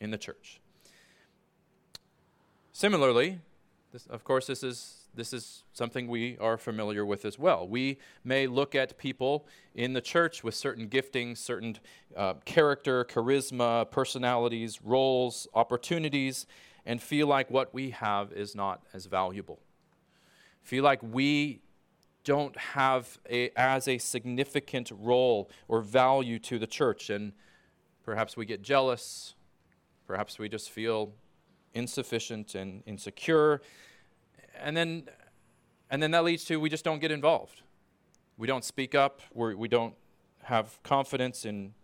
in 0.00 0.10
the 0.10 0.18
church. 0.18 0.60
Similarly, 2.72 3.38
this, 3.92 4.06
of 4.06 4.24
course, 4.24 4.46
this 4.46 4.62
is 4.62 4.99
this 5.14 5.32
is 5.32 5.64
something 5.72 6.08
we 6.08 6.38
are 6.38 6.56
familiar 6.56 7.04
with 7.04 7.24
as 7.24 7.38
well. 7.38 7.66
We 7.66 7.98
may 8.24 8.46
look 8.46 8.74
at 8.74 8.96
people 8.98 9.46
in 9.74 9.92
the 9.92 10.00
church 10.00 10.44
with 10.44 10.54
certain 10.54 10.88
giftings, 10.88 11.38
certain 11.38 11.78
uh, 12.16 12.34
character, 12.44 13.04
charisma, 13.04 13.90
personalities, 13.90 14.80
roles, 14.82 15.48
opportunities, 15.54 16.46
and 16.86 17.02
feel 17.02 17.26
like 17.26 17.50
what 17.50 17.74
we 17.74 17.90
have 17.90 18.32
is 18.32 18.54
not 18.54 18.82
as 18.94 19.06
valuable. 19.06 19.60
Feel 20.62 20.84
like 20.84 21.00
we 21.02 21.60
don't 22.24 22.56
have 22.56 23.18
a, 23.28 23.50
as 23.56 23.88
a 23.88 23.98
significant 23.98 24.92
role 24.94 25.50
or 25.68 25.80
value 25.80 26.38
to 26.38 26.58
the 26.58 26.66
church, 26.66 27.10
and 27.10 27.32
perhaps 28.04 28.36
we 28.36 28.46
get 28.46 28.62
jealous. 28.62 29.34
Perhaps 30.06 30.38
we 30.38 30.48
just 30.48 30.70
feel 30.70 31.12
insufficient 31.74 32.54
and 32.54 32.82
insecure. 32.86 33.62
And 34.62 34.76
then, 34.76 35.08
and 35.90 36.02
then 36.02 36.10
that 36.12 36.24
leads 36.24 36.44
to 36.46 36.60
we 36.60 36.68
just 36.68 36.84
don't 36.84 37.00
get 37.00 37.10
involved. 37.10 37.62
We 38.36 38.46
don't 38.46 38.64
speak 38.64 38.94
up. 38.94 39.20
We're, 39.32 39.54
we 39.56 39.68
do 39.68 39.78
not 39.78 39.92
have 40.44 40.82
confidence 40.82 41.44
in, 41.44 41.74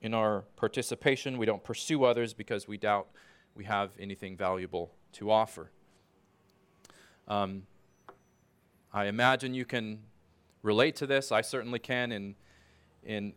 in 0.00 0.14
our 0.14 0.44
participation. 0.56 1.38
We 1.38 1.46
don't 1.46 1.62
pursue 1.62 2.04
others 2.04 2.32
because 2.34 2.66
we 2.66 2.76
doubt 2.78 3.08
we 3.54 3.64
have 3.64 3.90
anything 3.98 4.36
valuable 4.36 4.92
to 5.12 5.30
offer. 5.30 5.70
Um, 7.28 7.62
I 8.92 9.06
imagine 9.06 9.54
you 9.54 9.64
can 9.64 10.00
relate 10.62 10.96
to 10.96 11.06
this. 11.06 11.32
I 11.32 11.40
certainly 11.40 11.78
can. 11.78 12.12
In, 12.12 12.34
in 13.02 13.32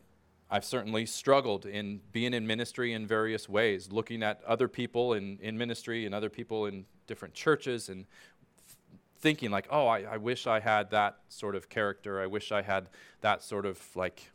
I've 0.51 0.65
certainly 0.65 1.06
struggled 1.06 1.65
in 1.65 2.01
being 2.12 2.34
in 2.34 2.48
ministry 2.48 2.94
in 2.94 3.06
various 3.06 3.48
ways, 3.48 3.91
looking 3.91 4.24
at 4.24 4.41
other 4.48 4.68
people 4.68 5.13
in, 5.13 5.38
in 5.41 5.58
ministry 5.58 6.06
and 6.06 6.15
other 6.15 6.29
people 6.29 6.65
in 6.65 6.86
different 7.06 7.36
churches 7.36 7.89
and 7.89 8.06
thinking 9.20 9.52
like, 9.52 9.68
oh, 9.70 9.88
I, 9.88 10.02
I 10.02 10.18
wish 10.18 10.48
I 10.48 10.60
had 10.60 10.92
that 10.92 11.18
sort 11.28 11.56
of 11.56 11.70
character. 11.70 12.22
I 12.22 12.28
wish 12.28 12.52
I 12.52 12.62
had 12.62 12.88
that 13.22 13.44
sort 13.44 13.66
of 13.66 13.80
like 13.96 14.32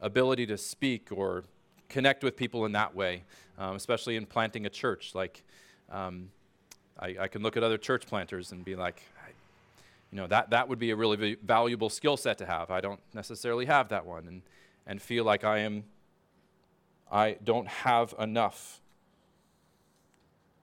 ability 0.00 0.46
to 0.46 0.58
speak 0.58 1.08
or 1.10 1.44
connect 1.88 2.22
with 2.22 2.36
people 2.36 2.66
in 2.66 2.72
that 2.72 2.94
way, 2.94 3.24
um, 3.58 3.76
especially 3.76 4.16
in 4.16 4.26
planting 4.26 4.66
a 4.66 4.70
church. 4.70 5.14
Like, 5.14 5.42
um, 5.90 6.30
I, 6.98 7.16
I, 7.20 7.28
can 7.28 7.42
look 7.42 7.56
at 7.56 7.62
other 7.62 7.78
church 7.78 8.06
planters 8.06 8.52
and 8.52 8.64
be 8.64 8.76
like, 8.76 9.02
you 10.10 10.16
know, 10.16 10.26
that, 10.26 10.50
that 10.50 10.68
would 10.68 10.78
be 10.78 10.90
a 10.90 10.96
really 10.96 11.36
valuable 11.42 11.90
skill 11.90 12.16
set 12.16 12.38
to 12.38 12.46
have. 12.46 12.70
I 12.70 12.80
don't 12.80 13.00
necessarily 13.14 13.66
have 13.66 13.88
that 13.90 14.06
one. 14.06 14.26
And, 14.26 14.42
and 14.86 15.02
feel 15.02 15.24
like 15.24 15.44
I 15.44 15.58
am, 15.58 15.84
I 17.10 17.36
don't 17.44 17.68
have 17.68 18.14
enough. 18.18 18.80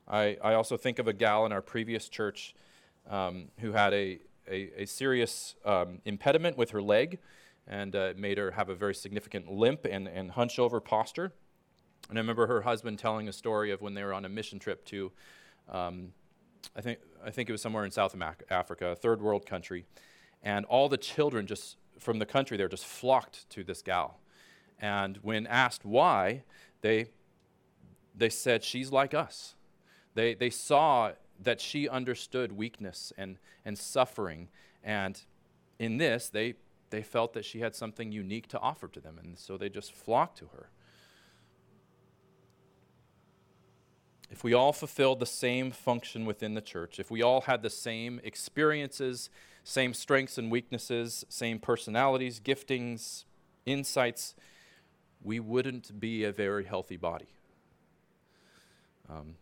I, 0.08 0.38
I 0.44 0.54
also 0.56 0.78
think 0.78 1.00
of 1.00 1.08
a 1.08 1.14
gal 1.14 1.46
in 1.46 1.52
our 1.52 1.62
previous 1.62 2.10
church 2.10 2.56
um, 3.10 3.50
who 3.60 3.72
had 3.72 3.94
a, 3.94 4.20
a, 4.50 4.84
a 4.84 4.86
serious 4.86 5.56
um, 5.66 6.00
impediment 6.06 6.58
with 6.58 6.72
her 6.72 6.82
leg 6.82 7.20
and 7.68 7.96
uh, 7.96 8.14
made 8.16 8.38
her 8.38 8.52
have 8.52 8.70
a 8.70 8.76
very 8.76 8.94
significant 8.94 9.52
limp 9.52 9.86
and, 9.86 10.08
and 10.08 10.32
hunch 10.32 10.60
over 10.60 10.80
posture. 10.80 11.34
And 12.10 12.18
I 12.18 12.22
remember 12.22 12.46
her 12.48 12.62
husband 12.62 13.00
telling 13.00 13.28
a 13.28 13.34
story 13.34 13.72
of 13.72 13.82
when 13.82 13.94
they 13.96 14.04
were 14.04 14.14
on 14.14 14.26
a 14.26 14.30
mission 14.30 14.60
trip 14.60 14.86
to, 14.86 15.12
um, 15.70 16.10
I, 16.76 16.82
think, 16.82 17.00
I 17.24 17.32
think 17.32 17.50
it 17.50 17.52
was 17.52 17.62
somewhere 17.62 17.86
in 17.86 17.92
South 17.92 18.16
Africa, 18.50 18.88
a 18.88 18.96
third 18.96 19.22
world 19.22 19.46
country. 19.46 19.86
And 20.44 20.66
all 20.66 20.90
the 20.90 20.98
children 20.98 21.48
just 21.48 21.78
from 22.00 22.20
the 22.20 22.26
country 22.26 22.58
there 22.58 22.68
just 22.68 22.86
flocked 22.86 23.50
to 23.52 23.64
this 23.64 23.82
gal. 23.82 24.20
And 24.80 25.18
when 25.24 25.48
asked 25.48 25.86
why, 25.86 26.44
they, 26.82 27.08
they 28.16 28.30
said, 28.30 28.64
She's 28.64 28.92
like 28.92 29.14
us. 29.14 29.56
They, 30.14 30.34
they 30.34 30.50
saw 30.50 31.12
that 31.42 31.62
she 31.62 31.88
understood 31.90 32.52
weakness 32.52 33.12
and, 33.18 33.38
and 33.64 33.78
suffering. 33.78 34.50
And 34.84 35.22
in 35.80 35.98
this, 35.98 36.30
they, 36.30 36.56
they 36.90 37.04
felt 37.04 37.34
that 37.34 37.46
she 37.46 37.60
had 37.60 37.76
something 37.76 38.12
unique 38.12 38.48
to 38.50 38.60
offer 38.60 38.88
to 38.88 39.00
them. 39.00 39.20
And 39.22 39.38
so 39.38 39.58
they 39.58 39.70
just 39.70 39.94
flocked 39.94 40.38
to 40.40 40.46
her. 40.48 40.70
If 44.32 44.44
we 44.44 44.54
all 44.54 44.74
fulfilled 44.74 45.20
the 45.20 45.26
same 45.26 45.72
function 45.72 46.26
within 46.26 46.56
the 46.56 46.62
church, 46.62 47.00
if 47.00 47.12
we 47.12 47.22
all 47.22 47.42
had 47.42 47.62
the 47.62 47.70
same 47.70 48.20
experiences, 48.24 49.30
same 49.64 49.94
strengths 49.94 50.38
and 50.38 50.52
weaknesses, 50.52 51.26
same 51.30 51.60
personalities, 51.60 52.40
giftings, 52.40 53.26
insights, 53.66 54.36
we 55.24 55.40
wouldn't 55.40 56.00
be 56.00 56.24
a 56.24 56.32
very 56.32 56.66
healthy 56.66 56.98
body. 56.98 57.34
Um, 59.10 59.36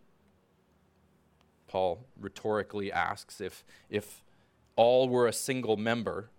Paul 1.74 2.06
rhetorically 2.20 2.92
asks 2.92 3.42
if, 3.42 3.66
if 3.90 4.24
all 4.76 5.10
were 5.10 5.26
a 5.26 5.34
single 5.34 5.76
member, 5.76 6.30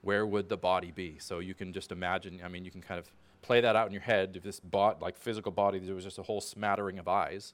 where 0.00 0.24
would 0.24 0.48
the 0.48 0.56
body 0.56 0.92
be? 0.92 1.16
So 1.18 1.40
you 1.40 1.54
can 1.54 1.72
just 1.72 1.90
imagine, 1.90 2.40
I 2.44 2.46
mean, 2.46 2.64
you 2.64 2.70
can 2.70 2.80
kind 2.80 3.00
of 3.00 3.10
play 3.42 3.60
that 3.60 3.74
out 3.74 3.88
in 3.88 3.92
your 3.92 4.02
head. 4.02 4.36
If 4.36 4.44
this 4.44 4.60
bot, 4.60 5.02
like 5.02 5.16
physical 5.16 5.50
body, 5.50 5.80
there 5.80 5.96
was 5.96 6.04
just 6.04 6.20
a 6.20 6.22
whole 6.22 6.40
smattering 6.40 7.00
of 7.00 7.08
eyes, 7.08 7.52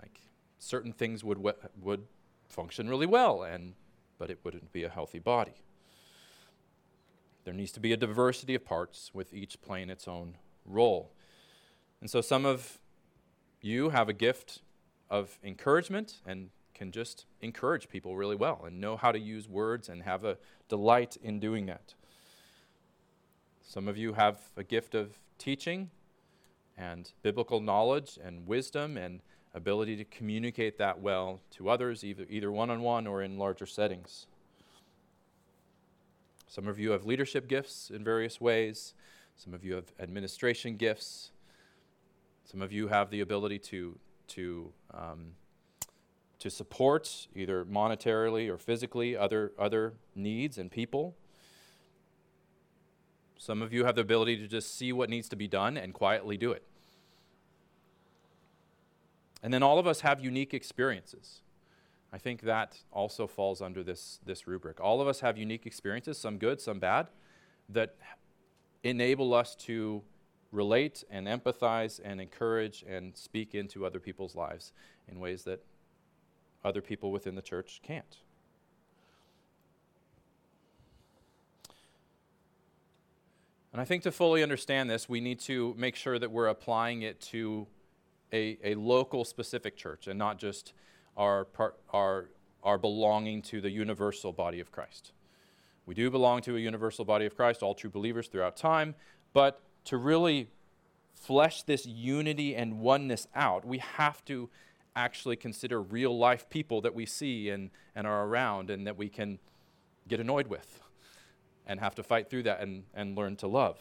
like 0.00 0.22
certain 0.58 0.94
things 0.94 1.22
would, 1.22 1.38
would 1.82 2.06
function 2.48 2.88
really 2.88 3.04
well, 3.04 3.42
and 3.42 3.74
but 4.18 4.30
it 4.30 4.38
wouldn't 4.42 4.72
be 4.72 4.84
a 4.84 4.88
healthy 4.88 5.18
body. 5.18 5.64
There 7.44 7.52
needs 7.52 7.72
to 7.72 7.80
be 7.80 7.92
a 7.92 7.98
diversity 7.98 8.54
of 8.54 8.64
parts 8.64 9.10
with 9.12 9.34
each 9.34 9.60
playing 9.60 9.90
its 9.90 10.08
own 10.08 10.38
role. 10.64 11.12
And 12.00 12.08
so 12.08 12.22
some 12.22 12.46
of 12.46 12.78
you 13.60 13.90
have 13.90 14.08
a 14.08 14.14
gift 14.14 14.62
of 15.10 15.38
encouragement 15.42 16.20
and 16.26 16.50
can 16.74 16.92
just 16.92 17.26
encourage 17.42 17.88
people 17.88 18.16
really 18.16 18.36
well 18.36 18.62
and 18.66 18.80
know 18.80 18.96
how 18.96 19.12
to 19.12 19.18
use 19.18 19.48
words 19.48 19.88
and 19.88 20.02
have 20.02 20.24
a 20.24 20.38
delight 20.68 21.16
in 21.22 21.38
doing 21.40 21.66
that. 21.66 21.94
Some 23.62 23.86
of 23.86 23.96
you 23.96 24.14
have 24.14 24.38
a 24.56 24.64
gift 24.64 24.94
of 24.94 25.18
teaching 25.38 25.90
and 26.78 27.12
biblical 27.22 27.60
knowledge 27.60 28.18
and 28.24 28.46
wisdom 28.46 28.96
and 28.96 29.20
ability 29.54 29.96
to 29.96 30.04
communicate 30.04 30.78
that 30.78 31.00
well 31.00 31.40
to 31.50 31.68
others, 31.68 32.02
either, 32.04 32.24
either 32.30 32.50
one-on-one 32.50 33.06
or 33.06 33.22
in 33.22 33.36
larger 33.36 33.66
settings. 33.66 34.26
Some 36.46 36.66
of 36.66 36.78
you 36.78 36.92
have 36.92 37.04
leadership 37.04 37.46
gifts 37.46 37.90
in 37.90 38.02
various 38.02 38.40
ways. 38.40 38.94
Some 39.36 39.54
of 39.54 39.64
you 39.64 39.74
have 39.74 39.92
administration 40.00 40.76
gifts. 40.76 41.30
Some 42.44 42.62
of 42.62 42.72
you 42.72 42.88
have 42.88 43.10
the 43.10 43.20
ability 43.20 43.58
to, 43.58 43.98
to, 44.30 44.72
um, 44.92 45.32
to 46.38 46.50
support, 46.50 47.28
either 47.34 47.64
monetarily 47.64 48.48
or 48.48 48.58
physically, 48.58 49.16
other, 49.16 49.52
other 49.58 49.94
needs 50.14 50.58
and 50.58 50.70
people. 50.70 51.14
Some 53.38 53.62
of 53.62 53.72
you 53.72 53.84
have 53.84 53.94
the 53.94 54.02
ability 54.02 54.36
to 54.38 54.46
just 54.46 54.76
see 54.76 54.92
what 54.92 55.08
needs 55.08 55.28
to 55.30 55.36
be 55.36 55.48
done 55.48 55.76
and 55.76 55.94
quietly 55.94 56.36
do 56.36 56.52
it. 56.52 56.62
And 59.42 59.52
then 59.52 59.62
all 59.62 59.78
of 59.78 59.86
us 59.86 60.00
have 60.00 60.20
unique 60.20 60.52
experiences. 60.52 61.40
I 62.12 62.18
think 62.18 62.42
that 62.42 62.78
also 62.92 63.26
falls 63.26 63.62
under 63.62 63.82
this, 63.82 64.20
this 64.26 64.46
rubric. 64.46 64.80
All 64.80 65.00
of 65.00 65.08
us 65.08 65.20
have 65.20 65.38
unique 65.38 65.64
experiences, 65.64 66.18
some 66.18 66.38
good, 66.38 66.60
some 66.60 66.78
bad, 66.78 67.08
that 67.68 67.94
enable 68.82 69.32
us 69.32 69.54
to 69.54 70.02
relate 70.52 71.04
and 71.10 71.26
empathize 71.26 72.00
and 72.02 72.20
encourage 72.20 72.84
and 72.88 73.16
speak 73.16 73.54
into 73.54 73.86
other 73.86 74.00
people's 74.00 74.34
lives 74.34 74.72
in 75.08 75.20
ways 75.20 75.44
that 75.44 75.64
other 76.64 76.82
people 76.82 77.12
within 77.12 77.34
the 77.34 77.42
church 77.42 77.80
can't. 77.82 78.18
And 83.72 83.80
I 83.80 83.84
think 83.84 84.02
to 84.02 84.12
fully 84.12 84.42
understand 84.42 84.90
this, 84.90 85.08
we 85.08 85.20
need 85.20 85.38
to 85.40 85.74
make 85.78 85.94
sure 85.94 86.18
that 86.18 86.30
we're 86.30 86.48
applying 86.48 87.02
it 87.02 87.20
to 87.22 87.68
a, 88.32 88.58
a 88.64 88.74
local 88.74 89.24
specific 89.24 89.76
church 89.76 90.08
and 90.08 90.18
not 90.18 90.38
just 90.38 90.72
our, 91.16 91.44
part, 91.44 91.78
our, 91.92 92.28
our 92.64 92.78
belonging 92.78 93.42
to 93.42 93.60
the 93.60 93.70
universal 93.70 94.32
body 94.32 94.58
of 94.58 94.72
Christ. 94.72 95.12
We 95.86 95.94
do 95.94 96.10
belong 96.10 96.40
to 96.42 96.56
a 96.56 96.58
universal 96.58 97.04
body 97.04 97.26
of 97.26 97.36
Christ, 97.36 97.62
all 97.62 97.74
true 97.74 97.90
believers 97.90 98.26
throughout 98.28 98.56
time, 98.56 98.94
but 99.32 99.60
to 99.90 99.96
really 99.96 100.46
flesh 101.14 101.64
this 101.64 101.84
unity 101.84 102.54
and 102.54 102.78
oneness 102.78 103.26
out, 103.34 103.64
we 103.64 103.78
have 103.78 104.24
to 104.24 104.48
actually 104.94 105.34
consider 105.34 105.82
real 105.82 106.16
life 106.16 106.48
people 106.48 106.80
that 106.80 106.94
we 106.94 107.04
see 107.04 107.50
and, 107.50 107.70
and 107.96 108.06
are 108.06 108.24
around 108.24 108.70
and 108.70 108.86
that 108.86 108.96
we 108.96 109.08
can 109.08 109.40
get 110.06 110.20
annoyed 110.20 110.46
with 110.46 110.80
and 111.66 111.80
have 111.80 111.92
to 111.92 112.04
fight 112.04 112.30
through 112.30 112.44
that 112.44 112.60
and, 112.60 112.84
and 112.94 113.18
learn 113.18 113.34
to 113.34 113.48
love. 113.48 113.80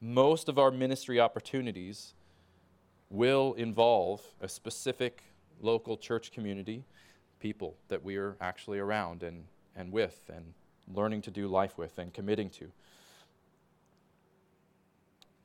Most 0.00 0.48
of 0.48 0.60
our 0.60 0.70
ministry 0.70 1.18
opportunities 1.18 2.14
will 3.10 3.54
involve 3.54 4.22
a 4.40 4.48
specific 4.48 5.24
local 5.60 5.96
church 5.96 6.30
community, 6.30 6.84
people 7.40 7.74
that 7.88 8.04
we 8.04 8.16
are 8.16 8.36
actually 8.40 8.78
around 8.78 9.24
and, 9.24 9.42
and 9.74 9.90
with 9.90 10.30
and 10.32 10.54
learning 10.94 11.20
to 11.22 11.32
do 11.32 11.48
life 11.48 11.76
with 11.76 11.98
and 11.98 12.14
committing 12.14 12.48
to. 12.50 12.70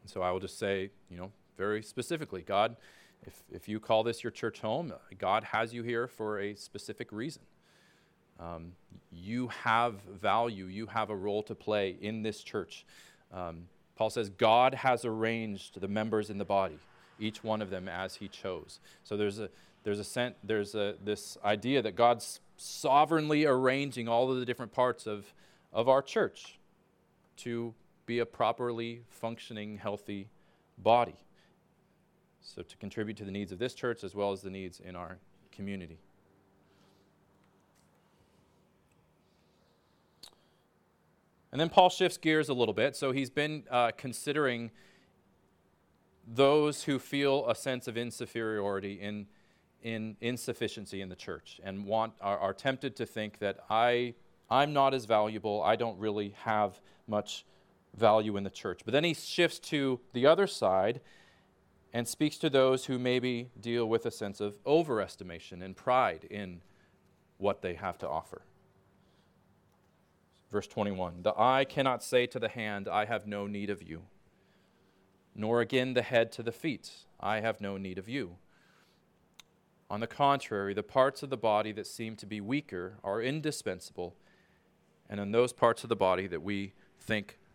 And 0.03 0.09
so 0.09 0.21
I 0.21 0.31
will 0.31 0.39
just 0.39 0.59
say, 0.59 0.91
you 1.09 1.17
know, 1.17 1.31
very 1.57 1.81
specifically, 1.81 2.41
God, 2.41 2.75
if, 3.25 3.43
if 3.51 3.67
you 3.67 3.79
call 3.79 4.03
this 4.03 4.23
your 4.23 4.31
church 4.31 4.59
home, 4.59 4.93
God 5.17 5.45
has 5.45 5.73
you 5.73 5.81
here 5.81 6.07
for 6.07 6.39
a 6.39 6.55
specific 6.55 7.11
reason. 7.11 7.41
Um, 8.39 8.73
you 9.11 9.47
have 9.47 10.01
value, 10.01 10.65
you 10.65 10.87
have 10.87 11.09
a 11.09 11.15
role 11.15 11.41
to 11.43 11.55
play 11.55 11.95
in 12.01 12.21
this 12.23 12.43
church. 12.43 12.85
Um, 13.31 13.67
Paul 13.95 14.09
says, 14.09 14.29
God 14.29 14.73
has 14.73 15.05
arranged 15.05 15.79
the 15.79 15.87
members 15.87 16.29
in 16.29 16.37
the 16.37 16.45
body, 16.45 16.79
each 17.19 17.43
one 17.43 17.61
of 17.61 17.69
them 17.69 17.87
as 17.87 18.15
he 18.15 18.27
chose. 18.27 18.79
So 19.03 19.15
there's 19.15 19.39
a 19.39 19.49
there's 19.83 19.99
a 19.99 20.03
sent, 20.03 20.35
there's 20.43 20.75
a 20.75 20.95
this 21.03 21.37
idea 21.43 21.81
that 21.81 21.95
God's 21.95 22.39
sovereignly 22.57 23.45
arranging 23.45 24.07
all 24.07 24.31
of 24.31 24.37
the 24.37 24.45
different 24.45 24.71
parts 24.71 25.05
of, 25.05 25.33
of 25.73 25.89
our 25.89 26.01
church 26.01 26.57
to 27.37 27.73
be 28.05 28.19
a 28.19 28.25
properly 28.25 29.03
functioning, 29.09 29.77
healthy 29.77 30.29
body. 30.77 31.15
So, 32.41 32.61
to 32.61 32.77
contribute 32.77 33.17
to 33.17 33.25
the 33.25 33.31
needs 33.31 33.51
of 33.51 33.59
this 33.59 33.73
church 33.73 34.03
as 34.03 34.13
well 34.13 34.31
as 34.31 34.41
the 34.41 34.49
needs 34.49 34.79
in 34.81 34.95
our 34.95 35.17
community. 35.51 35.99
And 41.51 41.61
then 41.61 41.69
Paul 41.69 41.89
shifts 41.89 42.17
gears 42.17 42.49
a 42.49 42.53
little 42.53 42.73
bit. 42.73 42.97
So, 42.97 43.11
he's 43.13 43.29
been 43.29 43.63
uh, 43.71 43.91
considering 43.95 44.71
those 46.27 46.83
who 46.83 46.99
feel 46.99 47.49
a 47.49 47.55
sense 47.55 47.87
of 47.87 47.97
inferiority 47.97 48.99
in, 48.99 49.27
in 49.81 50.17
insufficiency 50.21 51.01
in 51.01 51.09
the 51.09 51.15
church 51.15 51.61
and 51.63 51.85
want, 51.85 52.13
are, 52.21 52.37
are 52.37 52.53
tempted 52.53 52.95
to 52.97 53.05
think 53.05 53.39
that 53.39 53.59
I, 53.69 54.15
I'm 54.49 54.73
not 54.73 54.93
as 54.93 55.05
valuable, 55.05 55.61
I 55.63 55.75
don't 55.75 55.97
really 55.97 56.35
have 56.43 56.79
much 57.07 57.45
value 57.95 58.37
in 58.37 58.43
the 58.43 58.49
church. 58.49 58.81
But 58.85 58.91
then 58.91 59.03
he 59.03 59.13
shifts 59.13 59.59
to 59.59 59.99
the 60.13 60.25
other 60.25 60.47
side 60.47 61.01
and 61.93 62.07
speaks 62.07 62.37
to 62.39 62.49
those 62.49 62.85
who 62.85 62.97
maybe 62.97 63.49
deal 63.59 63.87
with 63.87 64.05
a 64.05 64.11
sense 64.11 64.41
of 64.41 64.61
overestimation 64.63 65.61
and 65.61 65.75
pride 65.75 66.25
in 66.29 66.61
what 67.37 67.61
they 67.61 67.75
have 67.75 67.97
to 67.99 68.09
offer. 68.09 68.41
Verse 70.51 70.67
21 70.67 71.21
The 71.21 71.33
eye 71.37 71.65
cannot 71.65 72.03
say 72.03 72.25
to 72.27 72.39
the 72.39 72.49
hand, 72.49 72.87
I 72.87 73.05
have 73.05 73.27
no 73.27 73.47
need 73.47 73.69
of 73.69 73.83
you, 73.83 74.03
nor 75.35 75.61
again 75.61 75.93
the 75.93 76.01
head 76.01 76.31
to 76.33 76.43
the 76.43 76.51
feet, 76.51 76.91
I 77.19 77.41
have 77.41 77.61
no 77.61 77.77
need 77.77 77.97
of 77.97 78.09
you. 78.09 78.37
On 79.89 79.99
the 79.99 80.07
contrary, 80.07 80.73
the 80.73 80.81
parts 80.81 81.21
of 81.21 81.29
the 81.29 81.37
body 81.37 81.71
that 81.73 81.85
seem 81.85 82.15
to 82.15 82.25
be 82.25 82.41
weaker 82.41 82.97
are 83.03 83.21
indispensable, 83.21 84.15
and 85.07 85.19
in 85.19 85.31
those 85.31 85.53
parts 85.53 85.83
of 85.83 85.89
the 85.89 85.95
body 85.95 86.25
that 86.25 86.41
we 86.41 86.73
think 86.99 87.37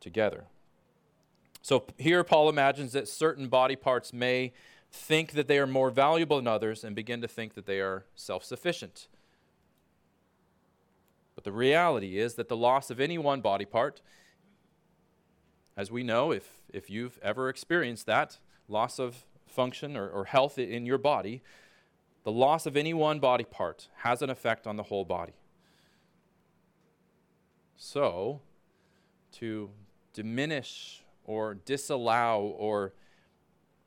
together. 0.00 0.44
So 1.62 1.84
here, 1.98 2.24
Paul 2.24 2.48
imagines 2.48 2.92
that 2.92 3.08
certain 3.08 3.48
body 3.48 3.76
parts 3.76 4.12
may 4.12 4.52
think 4.90 5.32
that 5.32 5.46
they 5.46 5.58
are 5.58 5.66
more 5.66 5.90
valuable 5.90 6.36
than 6.36 6.46
others 6.46 6.82
and 6.82 6.96
begin 6.96 7.20
to 7.20 7.28
think 7.28 7.54
that 7.54 7.66
they 7.66 7.80
are 7.80 8.04
self 8.14 8.44
sufficient. 8.44 9.08
But 11.34 11.44
the 11.44 11.52
reality 11.52 12.18
is 12.18 12.34
that 12.34 12.48
the 12.48 12.56
loss 12.56 12.90
of 12.90 13.00
any 13.00 13.18
one 13.18 13.40
body 13.40 13.64
part, 13.64 14.00
as 15.76 15.90
we 15.90 16.02
know, 16.02 16.32
if, 16.32 16.60
if 16.72 16.90
you've 16.90 17.18
ever 17.22 17.48
experienced 17.48 18.06
that 18.06 18.38
loss 18.68 18.98
of 18.98 19.24
function 19.46 19.96
or, 19.96 20.08
or 20.08 20.26
health 20.26 20.58
in 20.58 20.86
your 20.86 20.98
body, 20.98 21.42
the 22.24 22.32
loss 22.32 22.66
of 22.66 22.76
any 22.76 22.92
one 22.92 23.18
body 23.20 23.44
part 23.44 23.88
has 23.98 24.22
an 24.22 24.30
effect 24.30 24.66
on 24.66 24.76
the 24.76 24.84
whole 24.84 25.04
body. 25.04 25.32
So, 27.76 28.40
to 29.32 29.70
diminish 30.12 31.04
or 31.24 31.54
disallow 31.54 32.54
or, 32.58 32.94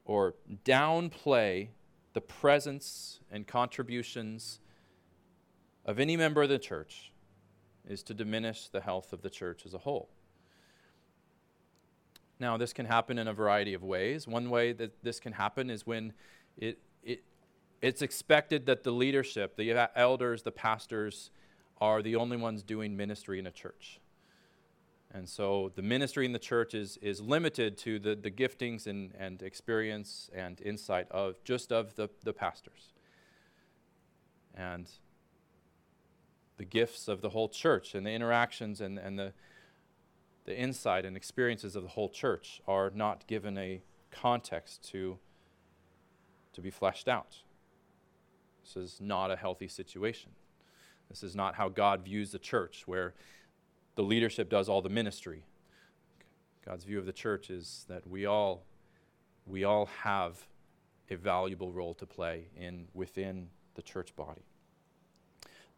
or 0.05 0.35
downplay 0.63 1.69
the 2.13 2.21
presence 2.21 3.19
and 3.31 3.47
contributions 3.47 4.59
of 5.85 5.99
any 5.99 6.15
member 6.15 6.43
of 6.43 6.49
the 6.49 6.59
church 6.59 7.11
is 7.87 8.03
to 8.03 8.13
diminish 8.13 8.69
the 8.69 8.81
health 8.81 9.11
of 9.11 9.21
the 9.21 9.29
church 9.29 9.65
as 9.65 9.73
a 9.73 9.79
whole. 9.79 10.09
Now, 12.39 12.57
this 12.57 12.73
can 12.73 12.85
happen 12.85 13.17
in 13.17 13.27
a 13.27 13.33
variety 13.33 13.73
of 13.73 13.83
ways. 13.83 14.27
One 14.27 14.49
way 14.49 14.73
that 14.73 15.03
this 15.03 15.19
can 15.19 15.33
happen 15.33 15.69
is 15.69 15.85
when 15.85 16.13
it, 16.57 16.79
it, 17.03 17.23
it's 17.81 18.01
expected 18.01 18.65
that 18.65 18.83
the 18.83 18.91
leadership, 18.91 19.55
the 19.57 19.89
elders, 19.95 20.43
the 20.43 20.51
pastors, 20.51 21.31
are 21.79 22.01
the 22.01 22.15
only 22.15 22.37
ones 22.37 22.63
doing 22.63 22.95
ministry 22.95 23.39
in 23.39 23.47
a 23.47 23.51
church. 23.51 23.99
And 25.13 25.29
so 25.29 25.71
the 25.75 25.83
ministry 25.83 26.25
in 26.25 26.31
the 26.31 26.39
church 26.39 26.73
is, 26.73 26.97
is 26.97 27.21
limited 27.21 27.77
to 27.79 27.99
the, 27.99 28.15
the 28.15 28.31
giftings 28.31 28.87
and, 28.87 29.13
and 29.17 29.43
experience 29.43 30.31
and 30.33 30.59
insight 30.61 31.07
of 31.11 31.35
just 31.43 31.71
of 31.71 31.95
the, 31.95 32.09
the 32.23 32.33
pastors. 32.33 32.93
And 34.55 34.89
the 36.57 36.65
gifts 36.65 37.07
of 37.07 37.21
the 37.21 37.29
whole 37.29 37.47
church 37.47 37.93
and 37.93 38.05
the 38.05 38.11
interactions 38.11 38.81
and, 38.81 38.97
and 38.97 39.19
the, 39.19 39.33
the 40.45 40.57
insight 40.57 41.05
and 41.05 41.15
experiences 41.15 41.75
of 41.75 41.83
the 41.83 41.89
whole 41.89 42.09
church 42.09 42.61
are 42.67 42.91
not 42.93 43.27
given 43.27 43.57
a 43.57 43.81
context 44.09 44.83
to, 44.91 45.19
to 46.53 46.61
be 46.61 46.71
fleshed 46.71 47.07
out. 47.07 47.37
This 48.63 48.77
is 48.77 48.99
not 48.99 49.29
a 49.29 49.35
healthy 49.35 49.67
situation. 49.67 50.31
This 51.09 51.21
is 51.21 51.35
not 51.35 51.55
how 51.55 51.69
God 51.69 52.03
views 52.03 52.31
the 52.31 52.39
church, 52.39 52.83
where 52.87 53.13
the 53.95 54.03
leadership 54.03 54.49
does 54.49 54.69
all 54.69 54.81
the 54.81 54.89
ministry. 54.89 55.43
God's 56.65 56.83
view 56.83 56.99
of 56.99 57.05
the 57.05 57.13
church 57.13 57.49
is 57.49 57.85
that 57.89 58.07
we 58.07 58.25
all 58.25 58.63
we 59.45 59.65
all 59.65 59.87
have 60.03 60.47
a 61.09 61.15
valuable 61.15 61.71
role 61.71 61.93
to 61.95 62.05
play 62.05 62.45
in 62.55 62.87
within 62.93 63.49
the 63.75 63.81
church 63.81 64.15
body. 64.15 64.43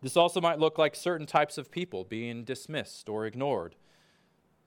This 0.01 0.15
also 0.15 0.39
might 0.39 0.60
look 0.60 0.78
like 0.78 0.95
certain 0.95 1.25
types 1.25 1.58
of 1.58 1.71
people 1.71 2.04
being 2.04 2.43
dismissed 2.43 3.10
or 3.10 3.25
ignored 3.25 3.75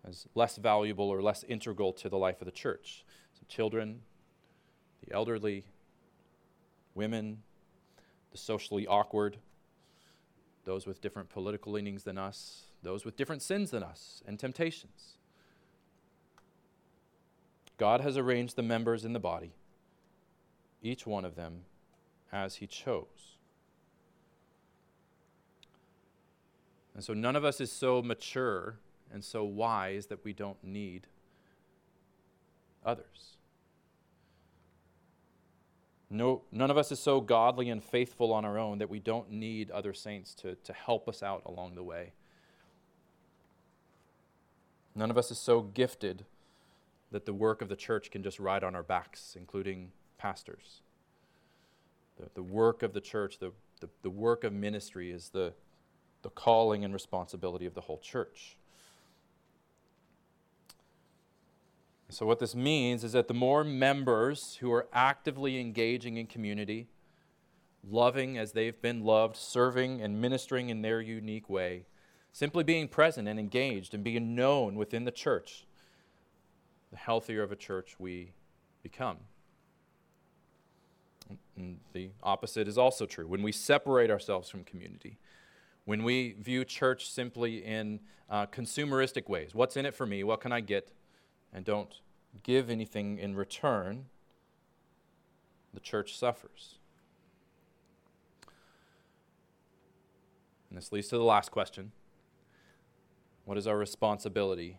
as 0.05 0.27
less 0.35 0.57
valuable 0.57 1.09
or 1.09 1.23
less 1.23 1.45
integral 1.45 1.93
to 1.93 2.09
the 2.09 2.19
life 2.19 2.41
of 2.41 2.47
the 2.47 2.53
church. 2.53 3.05
So 3.35 3.45
children, 3.49 4.01
the 5.07 5.15
elderly, 5.15 5.65
women, 6.95 7.43
the 8.33 8.39
socially 8.39 8.87
awkward, 8.87 9.37
those 10.65 10.87
with 10.87 11.01
different 11.01 11.29
political 11.29 11.73
leanings 11.73 12.03
than 12.03 12.19
us, 12.19 12.65
those 12.83 13.05
with 13.05 13.17
different 13.17 13.43
sins 13.43 13.71
than 13.71 13.83
us 13.83 14.23
and 14.27 14.38
temptations. 14.38 15.14
God 17.77 18.01
has 18.01 18.17
arranged 18.17 18.57
the 18.57 18.62
members 18.62 19.05
in 19.05 19.12
the 19.12 19.21
body, 19.21 19.53
each 20.83 21.07
one 21.07 21.25
of 21.25 21.37
them 21.37 21.62
as 22.33 22.57
He 22.57 22.67
chose. 22.67 23.37
And 26.95 27.05
so 27.05 27.14
none 27.14 27.37
of 27.37 27.45
us 27.45 27.61
is 27.61 27.71
so 27.71 28.03
mature 28.03 28.79
and 29.12 29.25
so 29.25 29.45
wise 29.45 30.07
that 30.07 30.25
we 30.25 30.33
don't 30.33 30.62
need 30.64 31.07
others. 32.85 33.37
No, 36.11 36.43
none 36.51 36.71
of 36.71 36.79
us 36.79 36.91
is 36.91 36.99
so 36.99 37.21
godly 37.21 37.69
and 37.69 37.85
faithful 37.85 38.33
on 38.33 38.45
our 38.45 38.59
own 38.59 38.79
that 38.79 38.88
we 38.88 38.99
don't 38.99 39.31
need 39.31 39.71
other 39.71 39.93
saints 39.93 40.35
to, 40.37 40.55
to 40.57 40.73
help 40.73 41.09
us 41.09 41.23
out 41.23 41.43
along 41.45 41.75
the 41.75 41.83
way. 41.83 42.12
None 44.99 45.13
of 45.13 45.17
us 45.17 45.31
is 45.31 45.39
so 45.39 45.63
gifted 45.63 46.25
that 47.13 47.25
the 47.25 47.33
work 47.33 47.63
of 47.63 47.69
the 47.69 47.77
church 47.77 48.11
can 48.11 48.25
just 48.25 48.41
ride 48.41 48.65
on 48.65 48.75
our 48.75 48.83
backs, 48.83 49.37
including 49.39 49.93
pastors. 50.19 50.83
The, 52.17 52.29
the 52.35 52.43
work 52.43 52.83
of 52.83 52.95
the 52.95 53.01
church, 53.01 53.39
the, 53.39 53.53
the, 53.81 53.89
the 54.03 54.11
work 54.11 54.43
of 54.43 54.53
ministry 54.53 55.13
is 55.13 55.29
the, 55.29 55.53
the 56.23 56.31
calling 56.31 56.85
and 56.85 56.93
responsibility 56.93 57.65
of 57.65 57.75
the 57.75 57.83
whole 57.83 57.99
church. 57.99 58.57
So, 62.09 62.27
what 62.27 62.41
this 62.41 62.57
means 62.57 63.05
is 63.05 63.13
that 63.13 63.29
the 63.29 63.35
more 63.35 63.63
members 63.63 64.57
who 64.61 64.73
are 64.73 64.89
actively 64.93 65.61
engaging 65.61 66.17
in 66.17 66.27
community, 66.27 66.89
loving 67.89 68.37
as 68.37 68.51
they've 68.51 68.83
been 68.83 69.05
loved, 69.05 69.37
serving 69.37 70.01
and 70.01 70.21
ministering 70.21 70.71
in 70.71 70.83
their 70.83 71.01
unique 71.01 71.49
way, 71.49 71.85
simply 72.33 72.64
being 72.64 72.88
present 72.88 73.29
and 73.29 73.38
engaged 73.38 73.95
and 73.95 74.05
being 74.05 74.35
known 74.35 74.77
within 74.77 75.05
the 75.05 75.11
church, 75.11 75.67
the 76.91 76.97
healthier 76.97 77.43
of 77.43 77.53
a 77.53 77.57
church 77.57 77.97
we 77.99 78.33
become. 78.83 79.19
And 81.57 81.81
the 81.93 82.11
opposite 82.23 82.69
is 82.69 82.79
also 82.79 83.05
true. 83.05 83.27
When 83.27 83.43
we 83.43 83.53
separate 83.53 84.11
ourselves 84.11 84.49
from 84.49 84.64
community, 84.64 85.19
when 85.85 86.05
we 86.05 86.33
view 86.38 86.64
church 86.64 87.11
simply 87.11 87.64
in 87.64 88.01
uh, 88.31 88.47
consumeristic 88.47 89.29
ways, 89.29 89.55
what's 89.55 89.77
in 89.77 89.85
it 89.85 89.95
for 89.95 90.07
me? 90.07 90.23
What 90.25 90.41
can 90.41 90.53
I 90.53 90.61
get? 90.61 90.93
and 91.53 91.64
don't 91.64 92.01
give 92.43 92.71
anything 92.71 93.19
in 93.19 93.35
return, 93.35 94.07
the 95.75 95.81
church 95.81 96.17
suffers. 96.17 96.77
And 100.69 100.77
this 100.77 100.93
leads 100.93 101.09
to 101.09 101.17
the 101.17 101.25
last 101.25 101.51
question 101.51 101.93
What 103.49 103.57
is 103.57 103.67
our 103.67 103.79
responsibility 103.79 104.79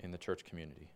in 0.00 0.10
the 0.10 0.18
church 0.18 0.44
community? 0.44 0.90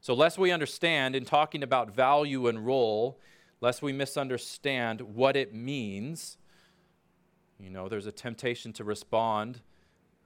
So, 0.00 0.14
lest 0.14 0.38
we 0.38 0.50
understand 0.50 1.14
in 1.14 1.26
talking 1.26 1.62
about 1.62 1.94
value 1.94 2.48
and 2.48 2.64
role, 2.64 3.20
lest 3.60 3.82
we 3.82 3.92
misunderstand 3.92 5.02
what 5.02 5.36
it 5.36 5.52
means, 5.52 6.38
you 7.60 7.68
know, 7.68 7.86
there's 7.86 8.06
a 8.06 8.12
temptation 8.12 8.72
to 8.72 8.84
respond, 8.84 9.60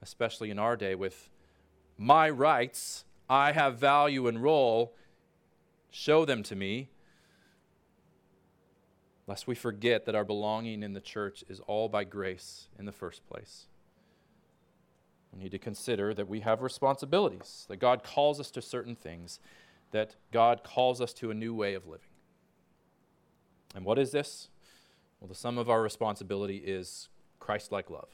especially 0.01 0.53
in 0.53 0.61
our 0.61 0.77
day, 0.77 0.95
with 0.95 1.29
my 1.99 2.31
rights 2.31 3.05
I 3.29 3.51
have 3.51 3.79
value 3.79 4.29
and 4.29 4.41
role, 4.41 4.95
show 5.91 6.25
them 6.25 6.45
to 6.45 6.55
me, 6.55 6.89
lest 9.27 9.49
we 9.49 9.57
forget 9.57 10.07
that 10.07 10.15
our 10.15 10.25
belonging 10.25 10.85
in 10.85 10.93
the 10.93 11.01
church 11.01 11.43
is 11.49 11.59
all 11.67 11.89
by 11.89 12.05
grace 12.05 12.69
in 12.79 12.85
the 12.85 12.93
first 12.93 13.27
place. 13.27 13.67
We 15.33 15.43
need 15.43 15.53
to 15.53 15.59
consider 15.59 16.13
that 16.15 16.29
we 16.29 16.41
have 16.41 16.63
responsibilities, 16.63 17.65
that 17.69 17.79
God 17.79 18.03
calls 18.03 18.39
us 18.39 18.51
to 18.51 18.63
certain 18.63 18.95
things, 18.95 19.41
that 19.91 20.17
God 20.31 20.63
calls 20.63 21.01
us 21.01 21.13
to 21.15 21.31
a 21.31 21.35
new 21.35 21.55
way 21.55 21.75
of 21.75 21.87
living. 21.87 22.07
And 23.75 23.85
what 23.85 23.99
is 23.99 24.11
this? 24.11 24.49
Well, 25.21 25.29
the 25.29 25.35
sum 25.35 25.57
of 25.57 25.71
our 25.71 25.83
responsibility 25.83 26.59
is 26.59 27.09
Christ 27.41 27.73
like 27.73 27.89
love. 27.89 28.09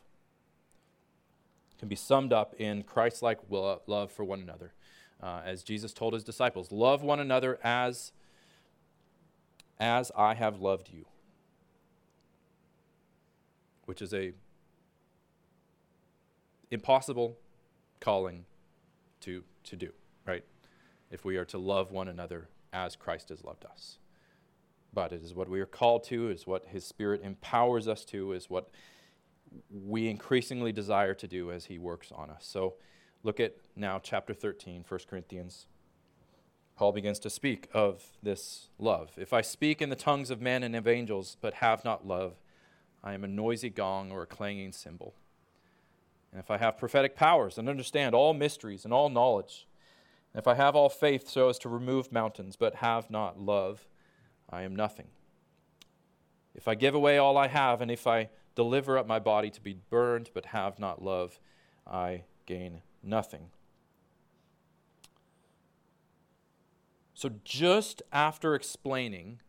It 1.72 1.78
can 1.78 1.88
be 1.88 1.96
summed 1.96 2.32
up 2.32 2.54
in 2.58 2.82
Christ 2.82 3.22
like 3.22 3.38
love 3.50 4.12
for 4.12 4.24
one 4.24 4.40
another 4.40 4.72
uh, 5.22 5.40
as 5.44 5.62
Jesus 5.62 5.92
told 5.92 6.14
his 6.14 6.24
disciples, 6.24 6.70
love 6.70 7.02
one 7.02 7.20
another 7.20 7.58
as, 7.62 8.12
as 9.78 10.12
I 10.16 10.34
have 10.34 10.60
loved 10.60 10.90
you. 10.92 11.06
Which 13.86 14.02
is 14.02 14.12
a 14.12 14.32
impossible 16.70 17.36
calling 18.00 18.44
to, 19.20 19.42
to 19.64 19.76
do, 19.76 19.90
right? 20.26 20.44
If 21.10 21.24
we 21.24 21.36
are 21.36 21.44
to 21.46 21.58
love 21.58 21.90
one 21.90 22.08
another 22.08 22.48
as 22.72 22.96
Christ 22.96 23.30
has 23.30 23.44
loved 23.44 23.64
us. 23.64 23.98
But 24.92 25.12
it 25.12 25.22
is 25.22 25.34
what 25.34 25.48
we 25.48 25.60
are 25.60 25.66
called 25.66 26.04
to, 26.04 26.28
is 26.28 26.46
what 26.46 26.66
his 26.66 26.84
Spirit 26.84 27.22
empowers 27.22 27.88
us 27.88 28.04
to, 28.06 28.32
is 28.32 28.48
what 28.48 28.70
we 29.70 30.08
increasingly 30.08 30.72
desire 30.72 31.14
to 31.14 31.26
do 31.26 31.50
as 31.50 31.66
he 31.66 31.78
works 31.78 32.12
on 32.12 32.30
us. 32.30 32.46
So 32.46 32.74
Look 33.24 33.40
at 33.40 33.56
now 33.74 33.98
chapter 33.98 34.32
13, 34.32 34.84
1 34.86 35.00
Corinthians. 35.08 35.66
Paul 36.76 36.92
begins 36.92 37.18
to 37.20 37.30
speak 37.30 37.68
of 37.74 38.12
this 38.22 38.68
love. 38.78 39.10
If 39.16 39.32
I 39.32 39.40
speak 39.40 39.82
in 39.82 39.90
the 39.90 39.96
tongues 39.96 40.30
of 40.30 40.40
men 40.40 40.62
and 40.62 40.76
of 40.76 40.86
angels, 40.86 41.36
but 41.40 41.54
have 41.54 41.84
not 41.84 42.06
love, 42.06 42.34
I 43.02 43.14
am 43.14 43.24
a 43.24 43.28
noisy 43.28 43.70
gong 43.70 44.12
or 44.12 44.22
a 44.22 44.26
clanging 44.26 44.72
cymbal. 44.72 45.14
And 46.32 46.40
if 46.40 46.50
I 46.50 46.58
have 46.58 46.78
prophetic 46.78 47.16
powers 47.16 47.58
and 47.58 47.68
understand 47.68 48.14
all 48.14 48.34
mysteries 48.34 48.84
and 48.84 48.92
all 48.92 49.08
knowledge, 49.08 49.66
and 50.32 50.40
if 50.40 50.46
I 50.46 50.54
have 50.54 50.76
all 50.76 50.88
faith 50.88 51.28
so 51.28 51.48
as 51.48 51.58
to 51.60 51.68
remove 51.68 52.12
mountains, 52.12 52.56
but 52.56 52.76
have 52.76 53.10
not 53.10 53.40
love, 53.40 53.86
I 54.50 54.62
am 54.62 54.76
nothing. 54.76 55.08
If 56.54 56.68
I 56.68 56.74
give 56.74 56.94
away 56.94 57.18
all 57.18 57.36
I 57.36 57.48
have, 57.48 57.80
and 57.80 57.90
if 57.90 58.06
I 58.06 58.28
deliver 58.54 58.98
up 58.98 59.06
my 59.06 59.18
body 59.18 59.50
to 59.50 59.60
be 59.60 59.78
burned, 59.90 60.30
but 60.34 60.46
have 60.46 60.78
not 60.78 61.02
love, 61.02 61.38
I 61.86 62.24
gain 62.46 62.82
nothing. 63.02 63.50
So, 67.14 67.30
just 67.44 68.02
after 68.12 68.54
explaining 68.54 69.40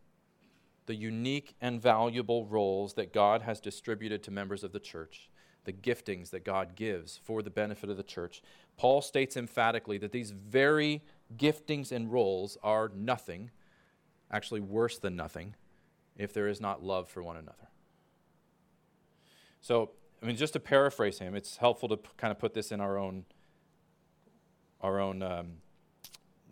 the 0.86 0.94
unique 0.94 1.54
and 1.60 1.80
valuable 1.80 2.46
roles 2.46 2.94
that 2.94 3.12
God 3.12 3.42
has 3.42 3.60
distributed 3.60 4.24
to 4.24 4.30
members 4.32 4.64
of 4.64 4.72
the 4.72 4.80
church, 4.80 5.29
the 5.64 5.72
giftings 5.72 6.30
that 6.30 6.44
God 6.44 6.74
gives 6.74 7.18
for 7.22 7.42
the 7.42 7.50
benefit 7.50 7.90
of 7.90 7.96
the 7.96 8.02
church, 8.02 8.42
Paul 8.76 9.02
states 9.02 9.36
emphatically 9.36 9.98
that 9.98 10.12
these 10.12 10.30
very 10.30 11.02
giftings 11.36 11.92
and 11.92 12.10
roles 12.10 12.56
are 12.62 12.90
nothing, 12.94 13.50
actually 14.30 14.60
worse 14.60 14.98
than 14.98 15.16
nothing, 15.16 15.54
if 16.16 16.32
there 16.32 16.48
is 16.48 16.60
not 16.60 16.82
love 16.82 17.08
for 17.08 17.22
one 17.22 17.36
another. 17.36 17.68
So, 19.60 19.90
I 20.22 20.26
mean, 20.26 20.36
just 20.36 20.54
to 20.54 20.60
paraphrase 20.60 21.18
him, 21.18 21.34
it's 21.34 21.58
helpful 21.58 21.88
to 21.90 21.96
p- 21.98 22.08
kind 22.16 22.30
of 22.30 22.38
put 22.38 22.54
this 22.54 22.72
in 22.72 22.80
our 22.80 22.98
own 22.98 23.24
our 24.82 24.98
own 24.98 25.22
um, 25.22 25.58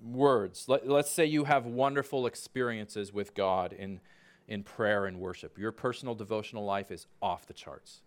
words. 0.02 0.68
Let, 0.68 0.88
let's 0.88 1.10
say 1.10 1.24
you 1.24 1.44
have 1.44 1.66
wonderful 1.66 2.26
experiences 2.26 3.12
with 3.12 3.34
God 3.34 3.72
in, 3.72 4.00
in 4.46 4.62
prayer 4.62 5.06
and 5.06 5.18
worship. 5.18 5.58
Your 5.58 5.72
personal 5.72 6.14
devotional 6.14 6.64
life 6.64 6.90
is 6.90 7.06
off 7.22 7.46
the 7.46 7.54
charts. 7.54 8.02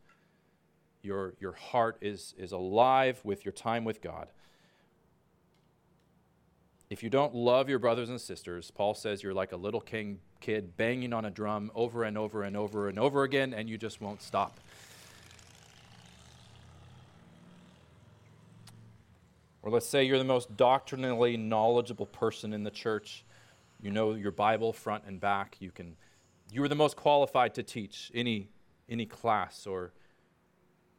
Your, 1.02 1.34
your 1.40 1.54
heart 1.54 1.98
is, 2.02 2.34
is 2.38 2.52
alive 2.52 3.20
with 3.24 3.46
your 3.46 3.52
time 3.52 3.84
with 3.84 4.02
God. 4.02 4.28
If 6.90 7.04
you 7.04 7.10
don't 7.10 7.34
love 7.34 7.70
your 7.70 7.80
brothers 7.80 8.10
and 8.10 8.20
sisters, 8.20 8.70
Paul 8.70 8.94
says 8.94 9.24
you're 9.24 9.34
like 9.34 9.54
a 9.54 9.58
little 9.58 9.80
king 9.80 10.20
kid 10.42 10.76
banging 10.76 11.14
on 11.14 11.24
a 11.24 11.32
drum 11.32 11.72
over 11.74 12.04
and 12.04 12.18
over 12.18 12.44
and 12.44 12.58
over 12.58 12.90
and 12.90 13.00
over 13.00 13.24
again, 13.24 13.54
and 13.54 13.70
you 13.70 13.78
just 13.78 14.02
won't 14.02 14.22
stop. 14.22 14.60
Or 19.64 19.72
let's 19.72 19.88
say 19.88 20.04
you're 20.04 20.18
the 20.18 20.24
most 20.24 20.58
doctrinally 20.58 21.38
knowledgeable 21.38 22.08
person 22.08 22.52
in 22.52 22.64
the 22.64 22.72
church. 22.72 23.24
You 23.82 23.92
know 23.92 24.16
your 24.16 24.32
Bible 24.32 24.74
front 24.74 25.06
and 25.06 25.20
back. 25.20 25.56
You 25.60 25.72
can 25.72 25.96
you 26.52 26.62
are 26.64 26.68
the 26.68 26.76
most 26.76 26.98
qualified 26.98 27.54
to 27.56 27.64
teach 27.64 28.12
any 28.14 28.50
any 28.90 29.06
class 29.06 29.66
or 29.66 29.94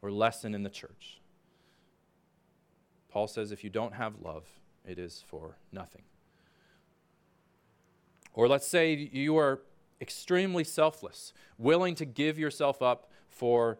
or 0.02 0.10
lesson 0.10 0.54
in 0.54 0.64
the 0.64 0.70
church. 0.70 1.20
Paul 3.08 3.28
says 3.28 3.52
if 3.52 3.62
you 3.64 3.70
don't 3.70 3.94
have 3.94 4.20
love, 4.20 4.44
it 4.84 4.98
is 4.98 5.24
for 5.26 5.56
nothing. 5.70 6.02
Or 8.34 8.48
let's 8.48 8.66
say 8.66 9.10
you 9.12 9.36
are 9.36 9.62
extremely 10.00 10.64
selfless, 10.64 11.32
willing 11.56 11.94
to 11.94 12.04
give 12.04 12.38
yourself 12.38 12.82
up 12.82 13.10
for 13.28 13.78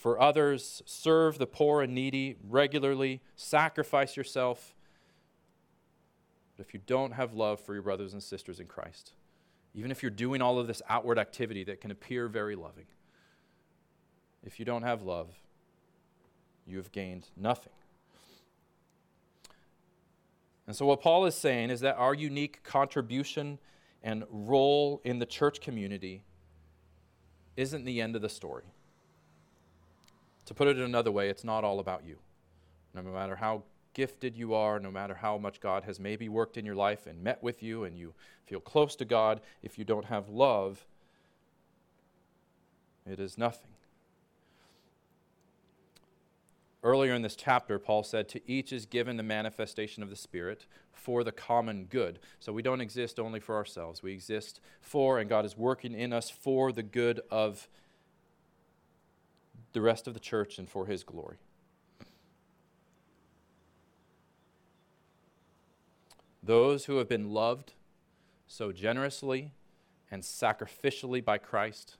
for 0.00 0.18
others, 0.18 0.82
serve 0.86 1.36
the 1.36 1.46
poor 1.46 1.82
and 1.82 1.94
needy 1.94 2.38
regularly, 2.48 3.20
sacrifice 3.36 4.16
yourself. 4.16 4.74
But 6.56 6.64
if 6.66 6.72
you 6.72 6.80
don't 6.86 7.12
have 7.12 7.34
love 7.34 7.60
for 7.60 7.74
your 7.74 7.82
brothers 7.82 8.14
and 8.14 8.22
sisters 8.22 8.60
in 8.60 8.66
Christ, 8.66 9.12
even 9.74 9.90
if 9.90 10.02
you're 10.02 10.08
doing 10.08 10.40
all 10.40 10.58
of 10.58 10.66
this 10.66 10.80
outward 10.88 11.18
activity 11.18 11.64
that 11.64 11.82
can 11.82 11.90
appear 11.90 12.28
very 12.28 12.56
loving, 12.56 12.86
if 14.42 14.58
you 14.58 14.64
don't 14.64 14.84
have 14.84 15.02
love, 15.02 15.38
you 16.70 16.78
have 16.78 16.92
gained 16.92 17.28
nothing. 17.36 17.72
And 20.66 20.76
so, 20.76 20.86
what 20.86 21.00
Paul 21.00 21.26
is 21.26 21.34
saying 21.34 21.70
is 21.70 21.80
that 21.80 21.96
our 21.96 22.14
unique 22.14 22.62
contribution 22.62 23.58
and 24.02 24.24
role 24.30 25.00
in 25.04 25.18
the 25.18 25.26
church 25.26 25.60
community 25.60 26.22
isn't 27.56 27.84
the 27.84 28.00
end 28.00 28.16
of 28.16 28.22
the 28.22 28.28
story. 28.28 28.64
To 30.46 30.54
put 30.54 30.68
it 30.68 30.78
another 30.78 31.10
way, 31.10 31.28
it's 31.28 31.44
not 31.44 31.64
all 31.64 31.80
about 31.80 32.04
you. 32.06 32.18
No 32.94 33.02
matter 33.02 33.36
how 33.36 33.64
gifted 33.94 34.36
you 34.36 34.54
are, 34.54 34.78
no 34.78 34.90
matter 34.90 35.14
how 35.14 35.38
much 35.38 35.60
God 35.60 35.84
has 35.84 36.00
maybe 36.00 36.28
worked 36.28 36.56
in 36.56 36.64
your 36.64 36.74
life 36.74 37.06
and 37.06 37.22
met 37.22 37.42
with 37.42 37.62
you 37.62 37.84
and 37.84 37.98
you 37.98 38.14
feel 38.46 38.60
close 38.60 38.96
to 38.96 39.04
God, 39.04 39.40
if 39.62 39.78
you 39.78 39.84
don't 39.84 40.06
have 40.06 40.28
love, 40.28 40.86
it 43.06 43.20
is 43.20 43.36
nothing. 43.36 43.69
Earlier 46.82 47.12
in 47.12 47.20
this 47.20 47.36
chapter, 47.36 47.78
Paul 47.78 48.02
said, 48.02 48.28
To 48.28 48.50
each 48.50 48.72
is 48.72 48.86
given 48.86 49.18
the 49.18 49.22
manifestation 49.22 50.02
of 50.02 50.08
the 50.08 50.16
Spirit 50.16 50.64
for 50.92 51.22
the 51.22 51.32
common 51.32 51.84
good. 51.84 52.18
So 52.38 52.52
we 52.52 52.62
don't 52.62 52.80
exist 52.80 53.20
only 53.20 53.38
for 53.38 53.54
ourselves. 53.54 54.02
We 54.02 54.12
exist 54.12 54.60
for, 54.80 55.18
and 55.18 55.28
God 55.28 55.44
is 55.44 55.58
working 55.58 55.94
in 55.94 56.12
us 56.12 56.30
for 56.30 56.72
the 56.72 56.82
good 56.82 57.20
of 57.30 57.68
the 59.72 59.82
rest 59.82 60.06
of 60.06 60.14
the 60.14 60.20
church 60.20 60.58
and 60.58 60.68
for 60.68 60.86
His 60.86 61.04
glory. 61.04 61.36
Those 66.42 66.86
who 66.86 66.96
have 66.96 67.08
been 67.08 67.30
loved 67.30 67.74
so 68.46 68.72
generously 68.72 69.52
and 70.10 70.22
sacrificially 70.22 71.22
by 71.22 71.36
Christ, 71.36 71.98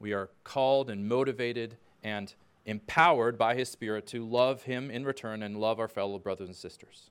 we 0.00 0.14
are 0.14 0.30
called 0.42 0.88
and 0.88 1.06
motivated 1.06 1.76
and 2.02 2.34
empowered 2.66 3.36
by 3.38 3.54
His 3.54 3.68
Spirit 3.68 4.06
to 4.08 4.26
love 4.26 4.64
Him 4.64 4.90
in 4.90 5.04
return 5.04 5.42
and 5.42 5.58
love 5.58 5.78
our 5.78 5.88
fellow 5.88 6.18
brothers 6.18 6.48
and 6.48 6.56
sisters. 6.56 7.10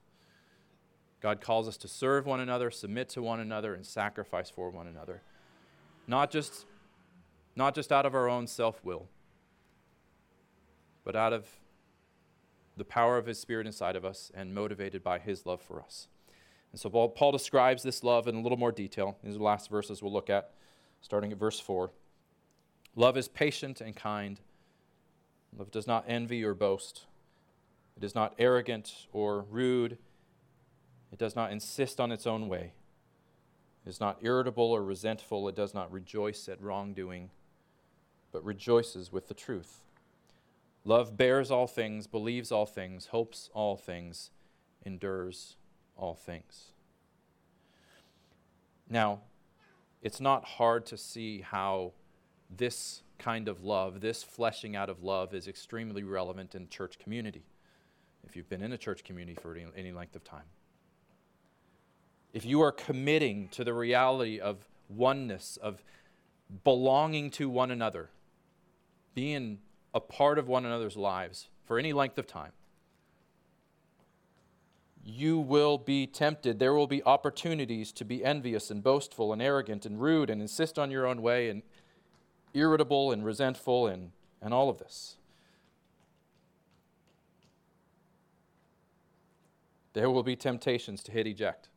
God 1.21 1.39
calls 1.39 1.67
us 1.67 1.77
to 1.77 1.87
serve 1.87 2.25
one 2.25 2.39
another, 2.39 2.69
submit 2.69 3.09
to 3.09 3.21
one 3.21 3.39
another, 3.39 3.73
and 3.73 3.85
sacrifice 3.85 4.49
for 4.49 4.69
one 4.69 4.87
another. 4.87 5.21
Not 6.07 6.31
just, 6.31 6.65
not 7.55 7.75
just 7.75 7.91
out 7.91 8.05
of 8.05 8.13
our 8.13 8.27
own 8.27 8.47
self 8.47 8.83
will, 8.83 9.07
but 11.05 11.15
out 11.15 11.31
of 11.31 11.47
the 12.75 12.83
power 12.83 13.17
of 13.17 13.25
His 13.25 13.39
Spirit 13.39 13.67
inside 13.67 13.95
of 13.95 14.03
us 14.03 14.31
and 14.33 14.53
motivated 14.53 15.03
by 15.03 15.19
His 15.19 15.45
love 15.45 15.61
for 15.61 15.81
us. 15.81 16.07
And 16.71 16.81
so 16.81 16.89
Paul, 16.89 17.09
Paul 17.09 17.31
describes 17.31 17.83
this 17.83 18.03
love 18.03 18.27
in 18.27 18.35
a 18.35 18.41
little 18.41 18.57
more 18.57 18.71
detail. 18.71 19.17
These 19.23 19.35
are 19.35 19.37
the 19.37 19.43
last 19.43 19.69
verses 19.69 20.01
we'll 20.01 20.11
look 20.11 20.29
at, 20.29 20.51
starting 21.01 21.31
at 21.31 21.37
verse 21.37 21.59
4. 21.59 21.91
Love 22.95 23.15
is 23.15 23.27
patient 23.27 23.79
and 23.79 23.95
kind. 23.95 24.39
Love 25.57 25.71
does 25.71 25.87
not 25.87 26.05
envy 26.07 26.43
or 26.43 26.53
boast. 26.53 27.05
It 27.95 28.03
is 28.03 28.15
not 28.15 28.33
arrogant 28.39 29.07
or 29.11 29.41
rude. 29.49 29.97
It 31.11 31.19
does 31.19 31.35
not 31.35 31.51
insist 31.51 31.99
on 31.99 32.11
its 32.11 32.25
own 32.25 32.47
way. 32.47 32.73
It 33.85 33.89
is 33.89 33.99
not 33.99 34.17
irritable 34.21 34.71
or 34.71 34.83
resentful. 34.83 35.47
It 35.47 35.55
does 35.55 35.73
not 35.73 35.91
rejoice 35.91 36.49
at 36.49 36.61
wrongdoing, 36.61 37.29
but 38.31 38.43
rejoices 38.43 39.11
with 39.11 39.27
the 39.27 39.33
truth. 39.33 39.83
Love 40.85 41.15
bears 41.15 41.51
all 41.51 41.67
things, 41.67 42.07
believes 42.07 42.51
all 42.51 42.65
things, 42.65 43.07
hopes 43.07 43.49
all 43.53 43.77
things, 43.77 44.31
endures 44.85 45.55
all 45.95 46.15
things. 46.15 46.71
Now, 48.89 49.21
it's 50.01 50.19
not 50.19 50.43
hard 50.43 50.85
to 50.87 50.97
see 50.97 51.41
how 51.41 51.93
this 52.49 53.03
kind 53.23 53.47
of 53.47 53.63
love, 53.63 54.01
this 54.01 54.21
fleshing 54.21 54.75
out 54.75 54.89
of 54.89 55.01
love, 55.01 55.33
is 55.33 55.47
extremely 55.47 56.03
relevant 56.03 56.55
in 56.55 56.67
church 56.67 56.99
community. 56.99 57.43
If 58.25 58.35
you've 58.35 58.49
been 58.49 58.61
in 58.61 58.73
a 58.73 58.77
church 58.77 59.03
community 59.03 59.37
for 59.41 59.55
any, 59.55 59.65
any 59.75 59.91
length 59.91 60.15
of 60.15 60.23
time, 60.23 60.45
if 62.33 62.45
you 62.45 62.61
are 62.61 62.71
committing 62.71 63.47
to 63.49 63.63
the 63.63 63.73
reality 63.73 64.39
of 64.39 64.67
oneness, 64.89 65.57
of 65.61 65.83
belonging 66.63 67.31
to 67.31 67.49
one 67.49 67.71
another, 67.71 68.09
being 69.13 69.59
a 69.93 69.99
part 69.99 70.37
of 70.37 70.47
one 70.47 70.65
another's 70.65 70.97
lives 70.97 71.47
for 71.65 71.79
any 71.79 71.93
length 71.93 72.17
of 72.17 72.27
time, 72.27 72.51
you 75.05 75.37
will 75.37 75.77
be 75.77 76.07
tempted. 76.07 76.59
There 76.59 76.73
will 76.73 76.87
be 76.87 77.03
opportunities 77.03 77.91
to 77.93 78.05
be 78.05 78.23
envious 78.23 78.71
and 78.71 78.83
boastful 78.83 79.31
and 79.31 79.41
arrogant 79.41 79.85
and 79.85 80.01
rude 80.01 80.29
and 80.29 80.41
insist 80.41 80.79
on 80.79 80.91
your 80.91 81.05
own 81.05 81.21
way 81.21 81.49
and 81.49 81.61
irritable 82.53 83.11
and 83.11 83.25
resentful 83.25 83.87
and, 83.87 84.11
and 84.41 84.53
all 84.53 84.69
of 84.69 84.77
this. 84.77 85.17
There 89.93 90.09
will 90.09 90.23
be 90.23 90.35
temptations 90.35 91.03
to 91.03 91.11
hit 91.11 91.27
eject 91.27 91.69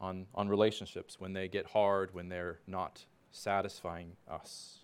on, 0.00 0.26
on 0.34 0.48
relationships 0.48 1.20
when 1.20 1.32
they 1.32 1.48
get 1.48 1.66
hard, 1.66 2.14
when 2.14 2.28
they're 2.28 2.58
not 2.66 3.04
satisfying 3.30 4.12
us. 4.28 4.78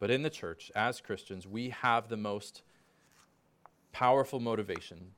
But 0.00 0.10
in 0.10 0.22
the 0.22 0.30
church, 0.30 0.70
as 0.74 1.00
Christians, 1.00 1.46
we 1.46 1.70
have 1.70 2.08
the 2.08 2.16
most 2.16 2.62
powerful 3.92 4.38
motivation 4.38 5.12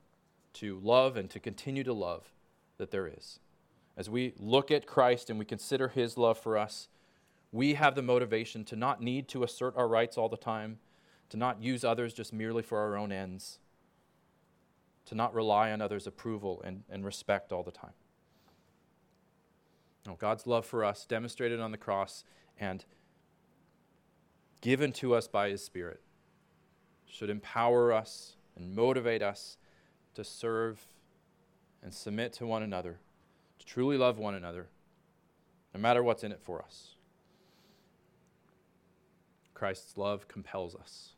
to 0.55 0.81
love 0.83 1.17
and 1.17 1.29
to 1.31 1.39
continue 1.39 1.85
to 1.85 1.93
love 1.93 2.33
that 2.79 2.91
there 2.91 3.07
is. 3.07 3.39
As 4.01 4.09
we 4.09 4.33
look 4.39 4.71
at 4.71 4.87
Christ 4.87 5.29
and 5.29 5.39
we 5.39 5.45
consider 5.45 5.89
his 5.89 6.17
love 6.17 6.39
for 6.39 6.57
us, 6.57 6.89
we 7.53 7.75
have 7.75 7.95
the 7.95 8.01
motivation 8.01 8.65
to 8.65 8.75
not 8.75 9.03
need 9.03 9.29
to 9.29 9.43
assert 9.43 9.77
our 9.77 9.87
rights 9.87 10.17
all 10.17 10.31
the 10.31 10.39
time, 10.39 10.79
to 11.29 11.37
not 11.37 11.63
use 11.63 11.85
others 11.85 12.15
just 12.15 12.33
merely 12.33 12.63
for 12.63 12.79
our 12.79 12.97
own 12.97 13.13
ends, 13.13 13.59
to 15.05 15.15
not 15.15 15.35
rely 15.35 15.71
on 15.71 15.83
others' 15.83 16.07
approval 16.07 16.63
and, 16.65 16.85
and 16.89 17.05
respect 17.05 17.53
all 17.53 17.63
the 17.63 17.71
time. 17.71 17.93
No, 20.07 20.15
God's 20.15 20.47
love 20.47 20.65
for 20.65 20.83
us, 20.83 21.05
demonstrated 21.05 21.61
on 21.61 21.71
the 21.71 21.77
cross 21.77 22.25
and 22.59 22.87
given 24.63 24.93
to 24.93 25.15
us 25.15 25.29
by 25.29 25.51
his 25.51 25.63
Spirit, 25.63 26.01
should 27.05 27.29
empower 27.29 27.93
us 27.93 28.37
and 28.57 28.75
motivate 28.75 29.21
us 29.21 29.59
to 30.15 30.25
serve 30.25 30.87
and 31.83 31.93
submit 31.93 32.33
to 32.33 32.47
one 32.47 32.63
another, 32.63 32.99
truly 33.73 33.97
love 33.97 34.19
one 34.19 34.35
another, 34.35 34.67
no 35.73 35.81
matter 35.81 36.03
what's 36.03 36.25
in 36.25 36.33
it 36.33 36.41
for 36.43 36.61
us. 36.61 36.97
Christ's 39.55 39.97
love 39.97 40.27
compels 40.27 40.75
us. 40.75 41.11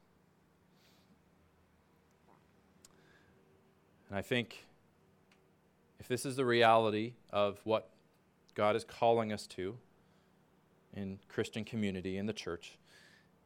And 4.10 4.18
I 4.18 4.20
think 4.20 4.66
if 5.98 6.08
this 6.08 6.26
is 6.26 6.36
the 6.36 6.44
reality 6.44 7.14
of 7.30 7.58
what 7.64 7.88
God 8.54 8.76
is 8.76 8.84
calling 8.84 9.32
us 9.32 9.46
to 9.46 9.78
in 10.92 11.20
Christian 11.28 11.64
community, 11.64 12.18
in 12.18 12.26
the 12.26 12.34
church, 12.34 12.76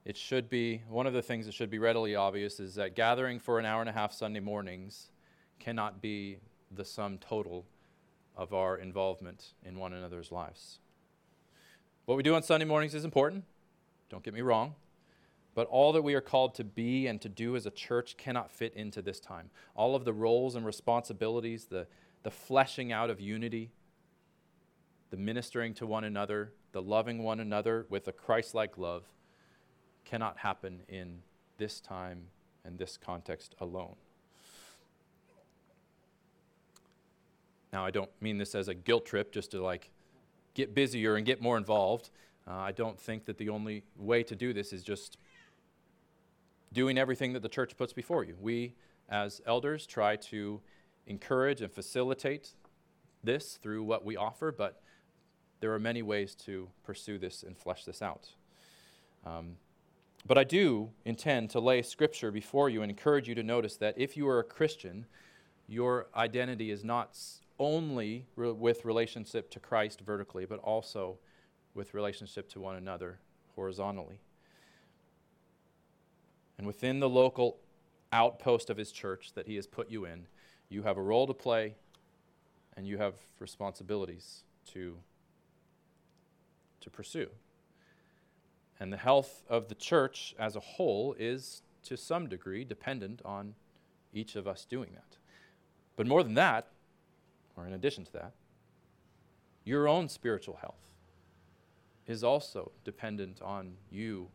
it 0.05 0.17
should 0.17 0.49
be 0.49 0.83
one 0.89 1.07
of 1.07 1.13
the 1.13 1.23
things 1.23 1.47
that 1.47 1.53
should 1.53 1.71
be 1.71 1.79
readily 1.79 2.17
obvious 2.17 2.59
is 2.59 2.75
that 2.75 2.97
gathering 2.97 3.39
for 3.39 3.61
an 3.61 3.67
hour 3.67 3.81
and 3.81 3.89
a 3.89 3.93
half 3.93 4.13
Sunday 4.13 4.41
mornings 4.41 5.11
cannot 5.61 6.03
be 6.03 6.39
the 6.73 6.85
sum 6.85 7.19
total 7.19 7.67
of 8.37 8.53
our 8.53 8.77
involvement 8.77 9.55
in 9.65 9.79
one 9.79 9.93
another's 9.93 10.31
lives. 10.31 10.79
What 12.05 12.17
we 12.17 12.23
do 12.23 12.35
on 12.35 12.43
Sunday 12.43 12.67
mornings 12.67 12.95
is 12.95 13.05
important, 13.05 13.45
don't 14.11 14.23
get 14.23 14.35
me 14.35 14.41
wrong, 14.41 14.75
but 15.55 15.67
all 15.69 15.93
that 15.93 16.03
we 16.03 16.15
are 16.15 16.21
called 16.21 16.55
to 16.57 16.65
be 16.65 17.07
and 17.07 17.21
to 17.23 17.29
do 17.29 17.57
as 17.57 17.67
a 17.67 17.71
church 17.71 18.17
cannot 18.17 18.51
fit 18.51 18.75
into 18.75 19.03
this 19.03 19.19
time. 19.19 19.51
All 19.75 19.97
of 19.97 20.05
the 20.05 20.13
roles 20.13 20.55
and 20.55 20.65
responsibilities, 20.67 21.65
the, 21.65 21.87
the 22.23 22.31
fleshing 22.31 22.93
out 22.93 23.11
of 23.11 23.21
unity, 23.21 23.71
the 25.11 25.17
ministering 25.17 25.73
to 25.75 25.87
one 25.87 26.05
another, 26.05 26.53
the 26.73 26.83
loving 26.83 27.23
one 27.23 27.41
another 27.41 27.87
with 27.89 28.07
a 28.07 28.13
Christ 28.13 28.55
like 28.55 28.77
love 28.77 29.05
cannot 30.05 30.39
happen 30.39 30.83
in 30.89 31.23
this 31.59 31.81
time 31.81 32.25
and 32.65 32.79
this 32.79 32.97
context 32.97 33.55
alone. 33.61 33.97
Now, 37.73 37.85
I 37.85 37.91
don't 37.91 38.11
mean 38.21 38.39
this 38.39 38.55
as 38.55 38.69
a 38.69 38.75
guilt 38.75 39.07
trip 39.07 39.33
just 39.33 39.51
to 39.53 39.63
like 39.63 39.91
get 40.55 40.75
busier 40.75 41.17
and 41.17 41.27
get 41.27 41.41
more 41.43 41.57
involved. 41.57 42.11
Uh, 42.49 42.55
I 42.55 42.73
don't 42.73 42.99
think 42.99 43.25
that 43.27 43.39
the 43.39 43.49
only 43.49 43.83
way 43.97 44.23
to 44.23 44.37
do 44.37 44.53
this 44.53 44.73
is 44.73 44.83
just 44.83 45.19
doing 46.73 46.99
everything 46.99 47.33
that 47.33 47.43
the 47.43 47.49
church 47.49 47.77
puts 47.77 47.93
before 47.93 48.25
you. 48.25 48.37
We, 48.41 48.75
as 49.09 49.41
elders, 49.47 49.87
try 49.87 50.17
to 50.17 50.61
encourage 51.07 51.61
and 51.61 51.73
facilitate 51.73 52.55
this 53.23 53.59
through 53.63 53.83
what 53.83 54.05
we 54.05 54.17
offer, 54.17 54.53
but 54.53 54.83
there 55.61 55.73
are 55.73 55.79
many 55.79 56.03
ways 56.03 56.35
to 56.35 56.69
pursue 56.85 57.19
this 57.19 57.43
and 57.43 57.57
flesh 57.57 57.85
this 57.85 58.03
out. 58.03 58.29
Um, 59.25 59.57
but 60.27 60.39
I 60.39 60.45
do 60.45 60.91
intend 61.05 61.51
to 61.51 61.61
lay 61.61 61.83
scripture 61.83 62.31
before 62.31 62.69
you 62.69 62.83
and 62.83 62.91
encourage 62.91 63.29
you 63.29 63.35
to 63.37 63.43
notice 63.43 63.77
that 63.79 63.95
if 63.97 64.17
you 64.17 64.29
are 64.29 64.41
a 64.41 64.45
Christian, 64.45 65.07
your 65.69 66.09
identity 66.15 66.71
is 66.71 66.85
not 66.85 67.19
only 67.59 68.27
re- 68.37 68.53
with 68.53 68.85
relationship 68.85 69.51
to 69.51 69.61
Christ 69.61 70.01
vertically, 70.01 70.45
but 70.45 70.59
also 70.61 71.19
with 71.75 71.95
relationship 71.95 72.49
to 72.51 72.61
one 72.61 72.77
another 72.77 73.19
horizontally. 73.55 74.21
And 76.59 76.67
within 76.67 77.01
the 77.01 77.09
local 77.09 77.59
outpost 78.13 78.71
of 78.71 78.77
his 78.77 78.93
church 78.93 79.33
that 79.35 79.47
he 79.47 79.57
has 79.57 79.67
put 79.67 79.91
you 79.91 80.05
in, 80.05 80.27
you 80.69 80.83
have 80.83 80.97
a 80.97 81.03
role 81.03 81.27
to 81.27 81.35
play 81.35 81.75
and 82.77 82.87
you 82.87 82.99
have 82.99 83.15
responsibilities 83.39 84.43
to, 84.73 84.97
to 86.81 86.91
pursue. 86.91 87.29
And 88.79 88.93
the 88.93 88.99
health 88.99 89.43
of 89.49 89.69
the 89.69 89.75
church 89.75 90.35
as 90.39 90.57
a 90.57 90.61
whole 90.61 91.15
is 91.19 91.63
to 91.85 91.97
some 91.97 92.29
degree 92.29 92.65
dependent 92.65 93.23
on 93.25 93.55
each 94.13 94.37
of 94.37 94.47
us 94.47 94.65
doing 94.65 94.91
that. 94.95 95.17
But 95.97 96.07
more 96.07 96.23
than 96.23 96.35
that, 96.35 96.69
or 97.57 97.67
in 97.67 97.73
addition 97.73 98.05
to 98.05 98.13
that, 98.13 98.33
your 99.65 99.89
own 99.89 100.09
spiritual 100.09 100.57
health 100.57 100.87
is 102.07 102.23
also 102.23 102.71
dependent 102.85 103.43
on 103.43 103.75
you 103.91 104.29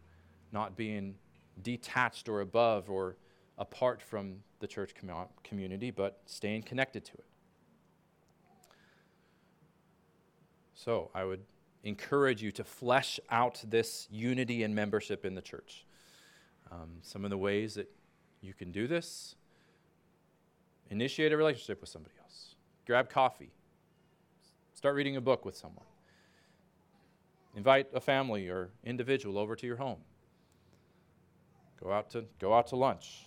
not 0.51 0.75
being 0.75 1.15
detached 1.61 2.27
or 2.27 2.41
above 2.41 2.89
or 2.89 3.15
apart 3.57 4.01
from 4.01 4.37
the 4.59 4.67
church 4.67 4.93
com- 4.99 5.27
community, 5.43 5.91
but 5.91 6.21
staying 6.25 6.63
connected 6.63 7.05
to 7.05 7.13
it. 7.13 7.25
So 10.73 11.11
I 11.13 11.23
would 11.23 11.41
encourage 11.83 12.41
you 12.41 12.51
to 12.51 12.63
flesh 12.63 13.19
out 13.29 13.63
this 13.67 14.07
unity 14.11 14.63
and 14.63 14.75
membership 14.75 15.25
in 15.25 15.35
the 15.35 15.41
church. 15.41 15.85
Um, 16.71 16.97
some 17.01 17.23
of 17.23 17.31
the 17.31 17.37
ways 17.37 17.75
that 17.75 17.89
you 18.41 18.53
can 18.53 18.71
do 18.71 18.87
this 18.87 19.35
initiate 20.89 21.31
a 21.31 21.37
relationship 21.37 21.81
with 21.81 21.89
somebody 21.89 22.15
grab 22.85 23.09
coffee, 23.09 23.51
start 24.73 24.95
reading 24.95 25.15
a 25.17 25.21
book 25.21 25.45
with 25.45 25.55
someone, 25.55 25.85
invite 27.55 27.87
a 27.93 27.99
family 27.99 28.49
or 28.49 28.69
individual 28.83 29.37
over 29.37 29.55
to 29.55 29.67
your 29.67 29.77
home. 29.77 29.99
Go 31.81 31.91
out 31.91 32.11
to, 32.11 32.25
go 32.39 32.53
out 32.53 32.67
to 32.67 32.75
lunch. 32.75 33.25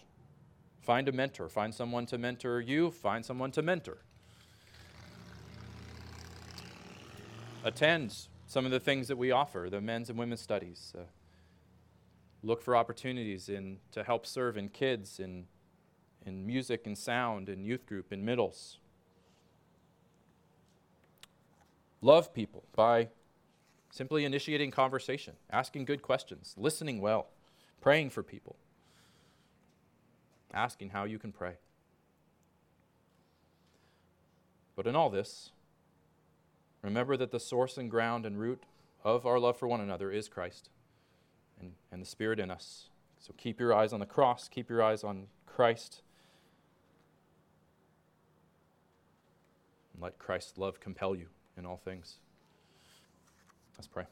Find 0.80 1.08
a 1.08 1.12
mentor. 1.12 1.48
Find 1.48 1.74
someone 1.74 2.06
to 2.06 2.18
mentor 2.18 2.60
you. 2.60 2.90
Find 2.90 3.24
someone 3.24 3.50
to 3.52 3.62
mentor. 3.62 3.98
Attend 7.64 8.14
some 8.46 8.64
of 8.66 8.70
the 8.70 8.78
things 8.78 9.08
that 9.08 9.16
we 9.16 9.30
offer, 9.30 9.68
the 9.70 9.80
men's 9.80 10.10
and 10.10 10.18
women's 10.18 10.42
studies. 10.42 10.92
Uh, 10.96 11.02
look 12.42 12.62
for 12.62 12.76
opportunities 12.76 13.48
in, 13.48 13.78
to 13.90 14.04
help 14.04 14.26
serve 14.26 14.58
in 14.58 14.68
kids, 14.68 15.18
in, 15.18 15.46
in 16.26 16.46
music 16.46 16.86
and 16.86 16.96
sound, 16.96 17.48
in 17.48 17.64
youth 17.64 17.86
group, 17.86 18.12
in 18.12 18.24
middles. 18.24 18.78
Love 22.04 22.34
people 22.34 22.64
by 22.76 23.08
simply 23.90 24.26
initiating 24.26 24.70
conversation, 24.70 25.32
asking 25.50 25.86
good 25.86 26.02
questions, 26.02 26.54
listening 26.58 27.00
well 27.00 27.28
praying 27.80 28.10
for 28.10 28.22
people, 28.22 28.56
asking 30.52 30.90
how 30.90 31.04
you 31.04 31.18
can 31.18 31.32
pray. 31.32 31.54
But 34.76 34.86
in 34.86 34.94
all 34.94 35.08
this, 35.08 35.52
remember 36.82 37.16
that 37.16 37.30
the 37.30 37.40
source 37.40 37.78
and 37.78 37.90
ground 37.90 38.26
and 38.26 38.38
root 38.38 38.64
of 39.02 39.24
our 39.24 39.38
love 39.38 39.56
for 39.56 39.66
one 39.66 39.80
another 39.80 40.10
is 40.10 40.28
Christ 40.28 40.68
and, 41.58 41.72
and 41.90 42.02
the 42.02 42.06
Spirit 42.06 42.38
in 42.38 42.50
us. 42.50 42.88
So 43.18 43.32
keep 43.38 43.58
your 43.58 43.72
eyes 43.72 43.94
on 43.94 44.00
the 44.00 44.06
cross, 44.06 44.46
keep 44.46 44.68
your 44.68 44.82
eyes 44.82 45.04
on 45.04 45.28
Christ. 45.46 46.02
And 49.94 50.02
let 50.02 50.18
Christ's 50.18 50.58
love 50.58 50.80
compel 50.80 51.16
you 51.16 51.28
in 51.56 51.66
all 51.66 51.80
things. 51.84 52.14
Let's 53.76 53.88
pray. 53.88 54.04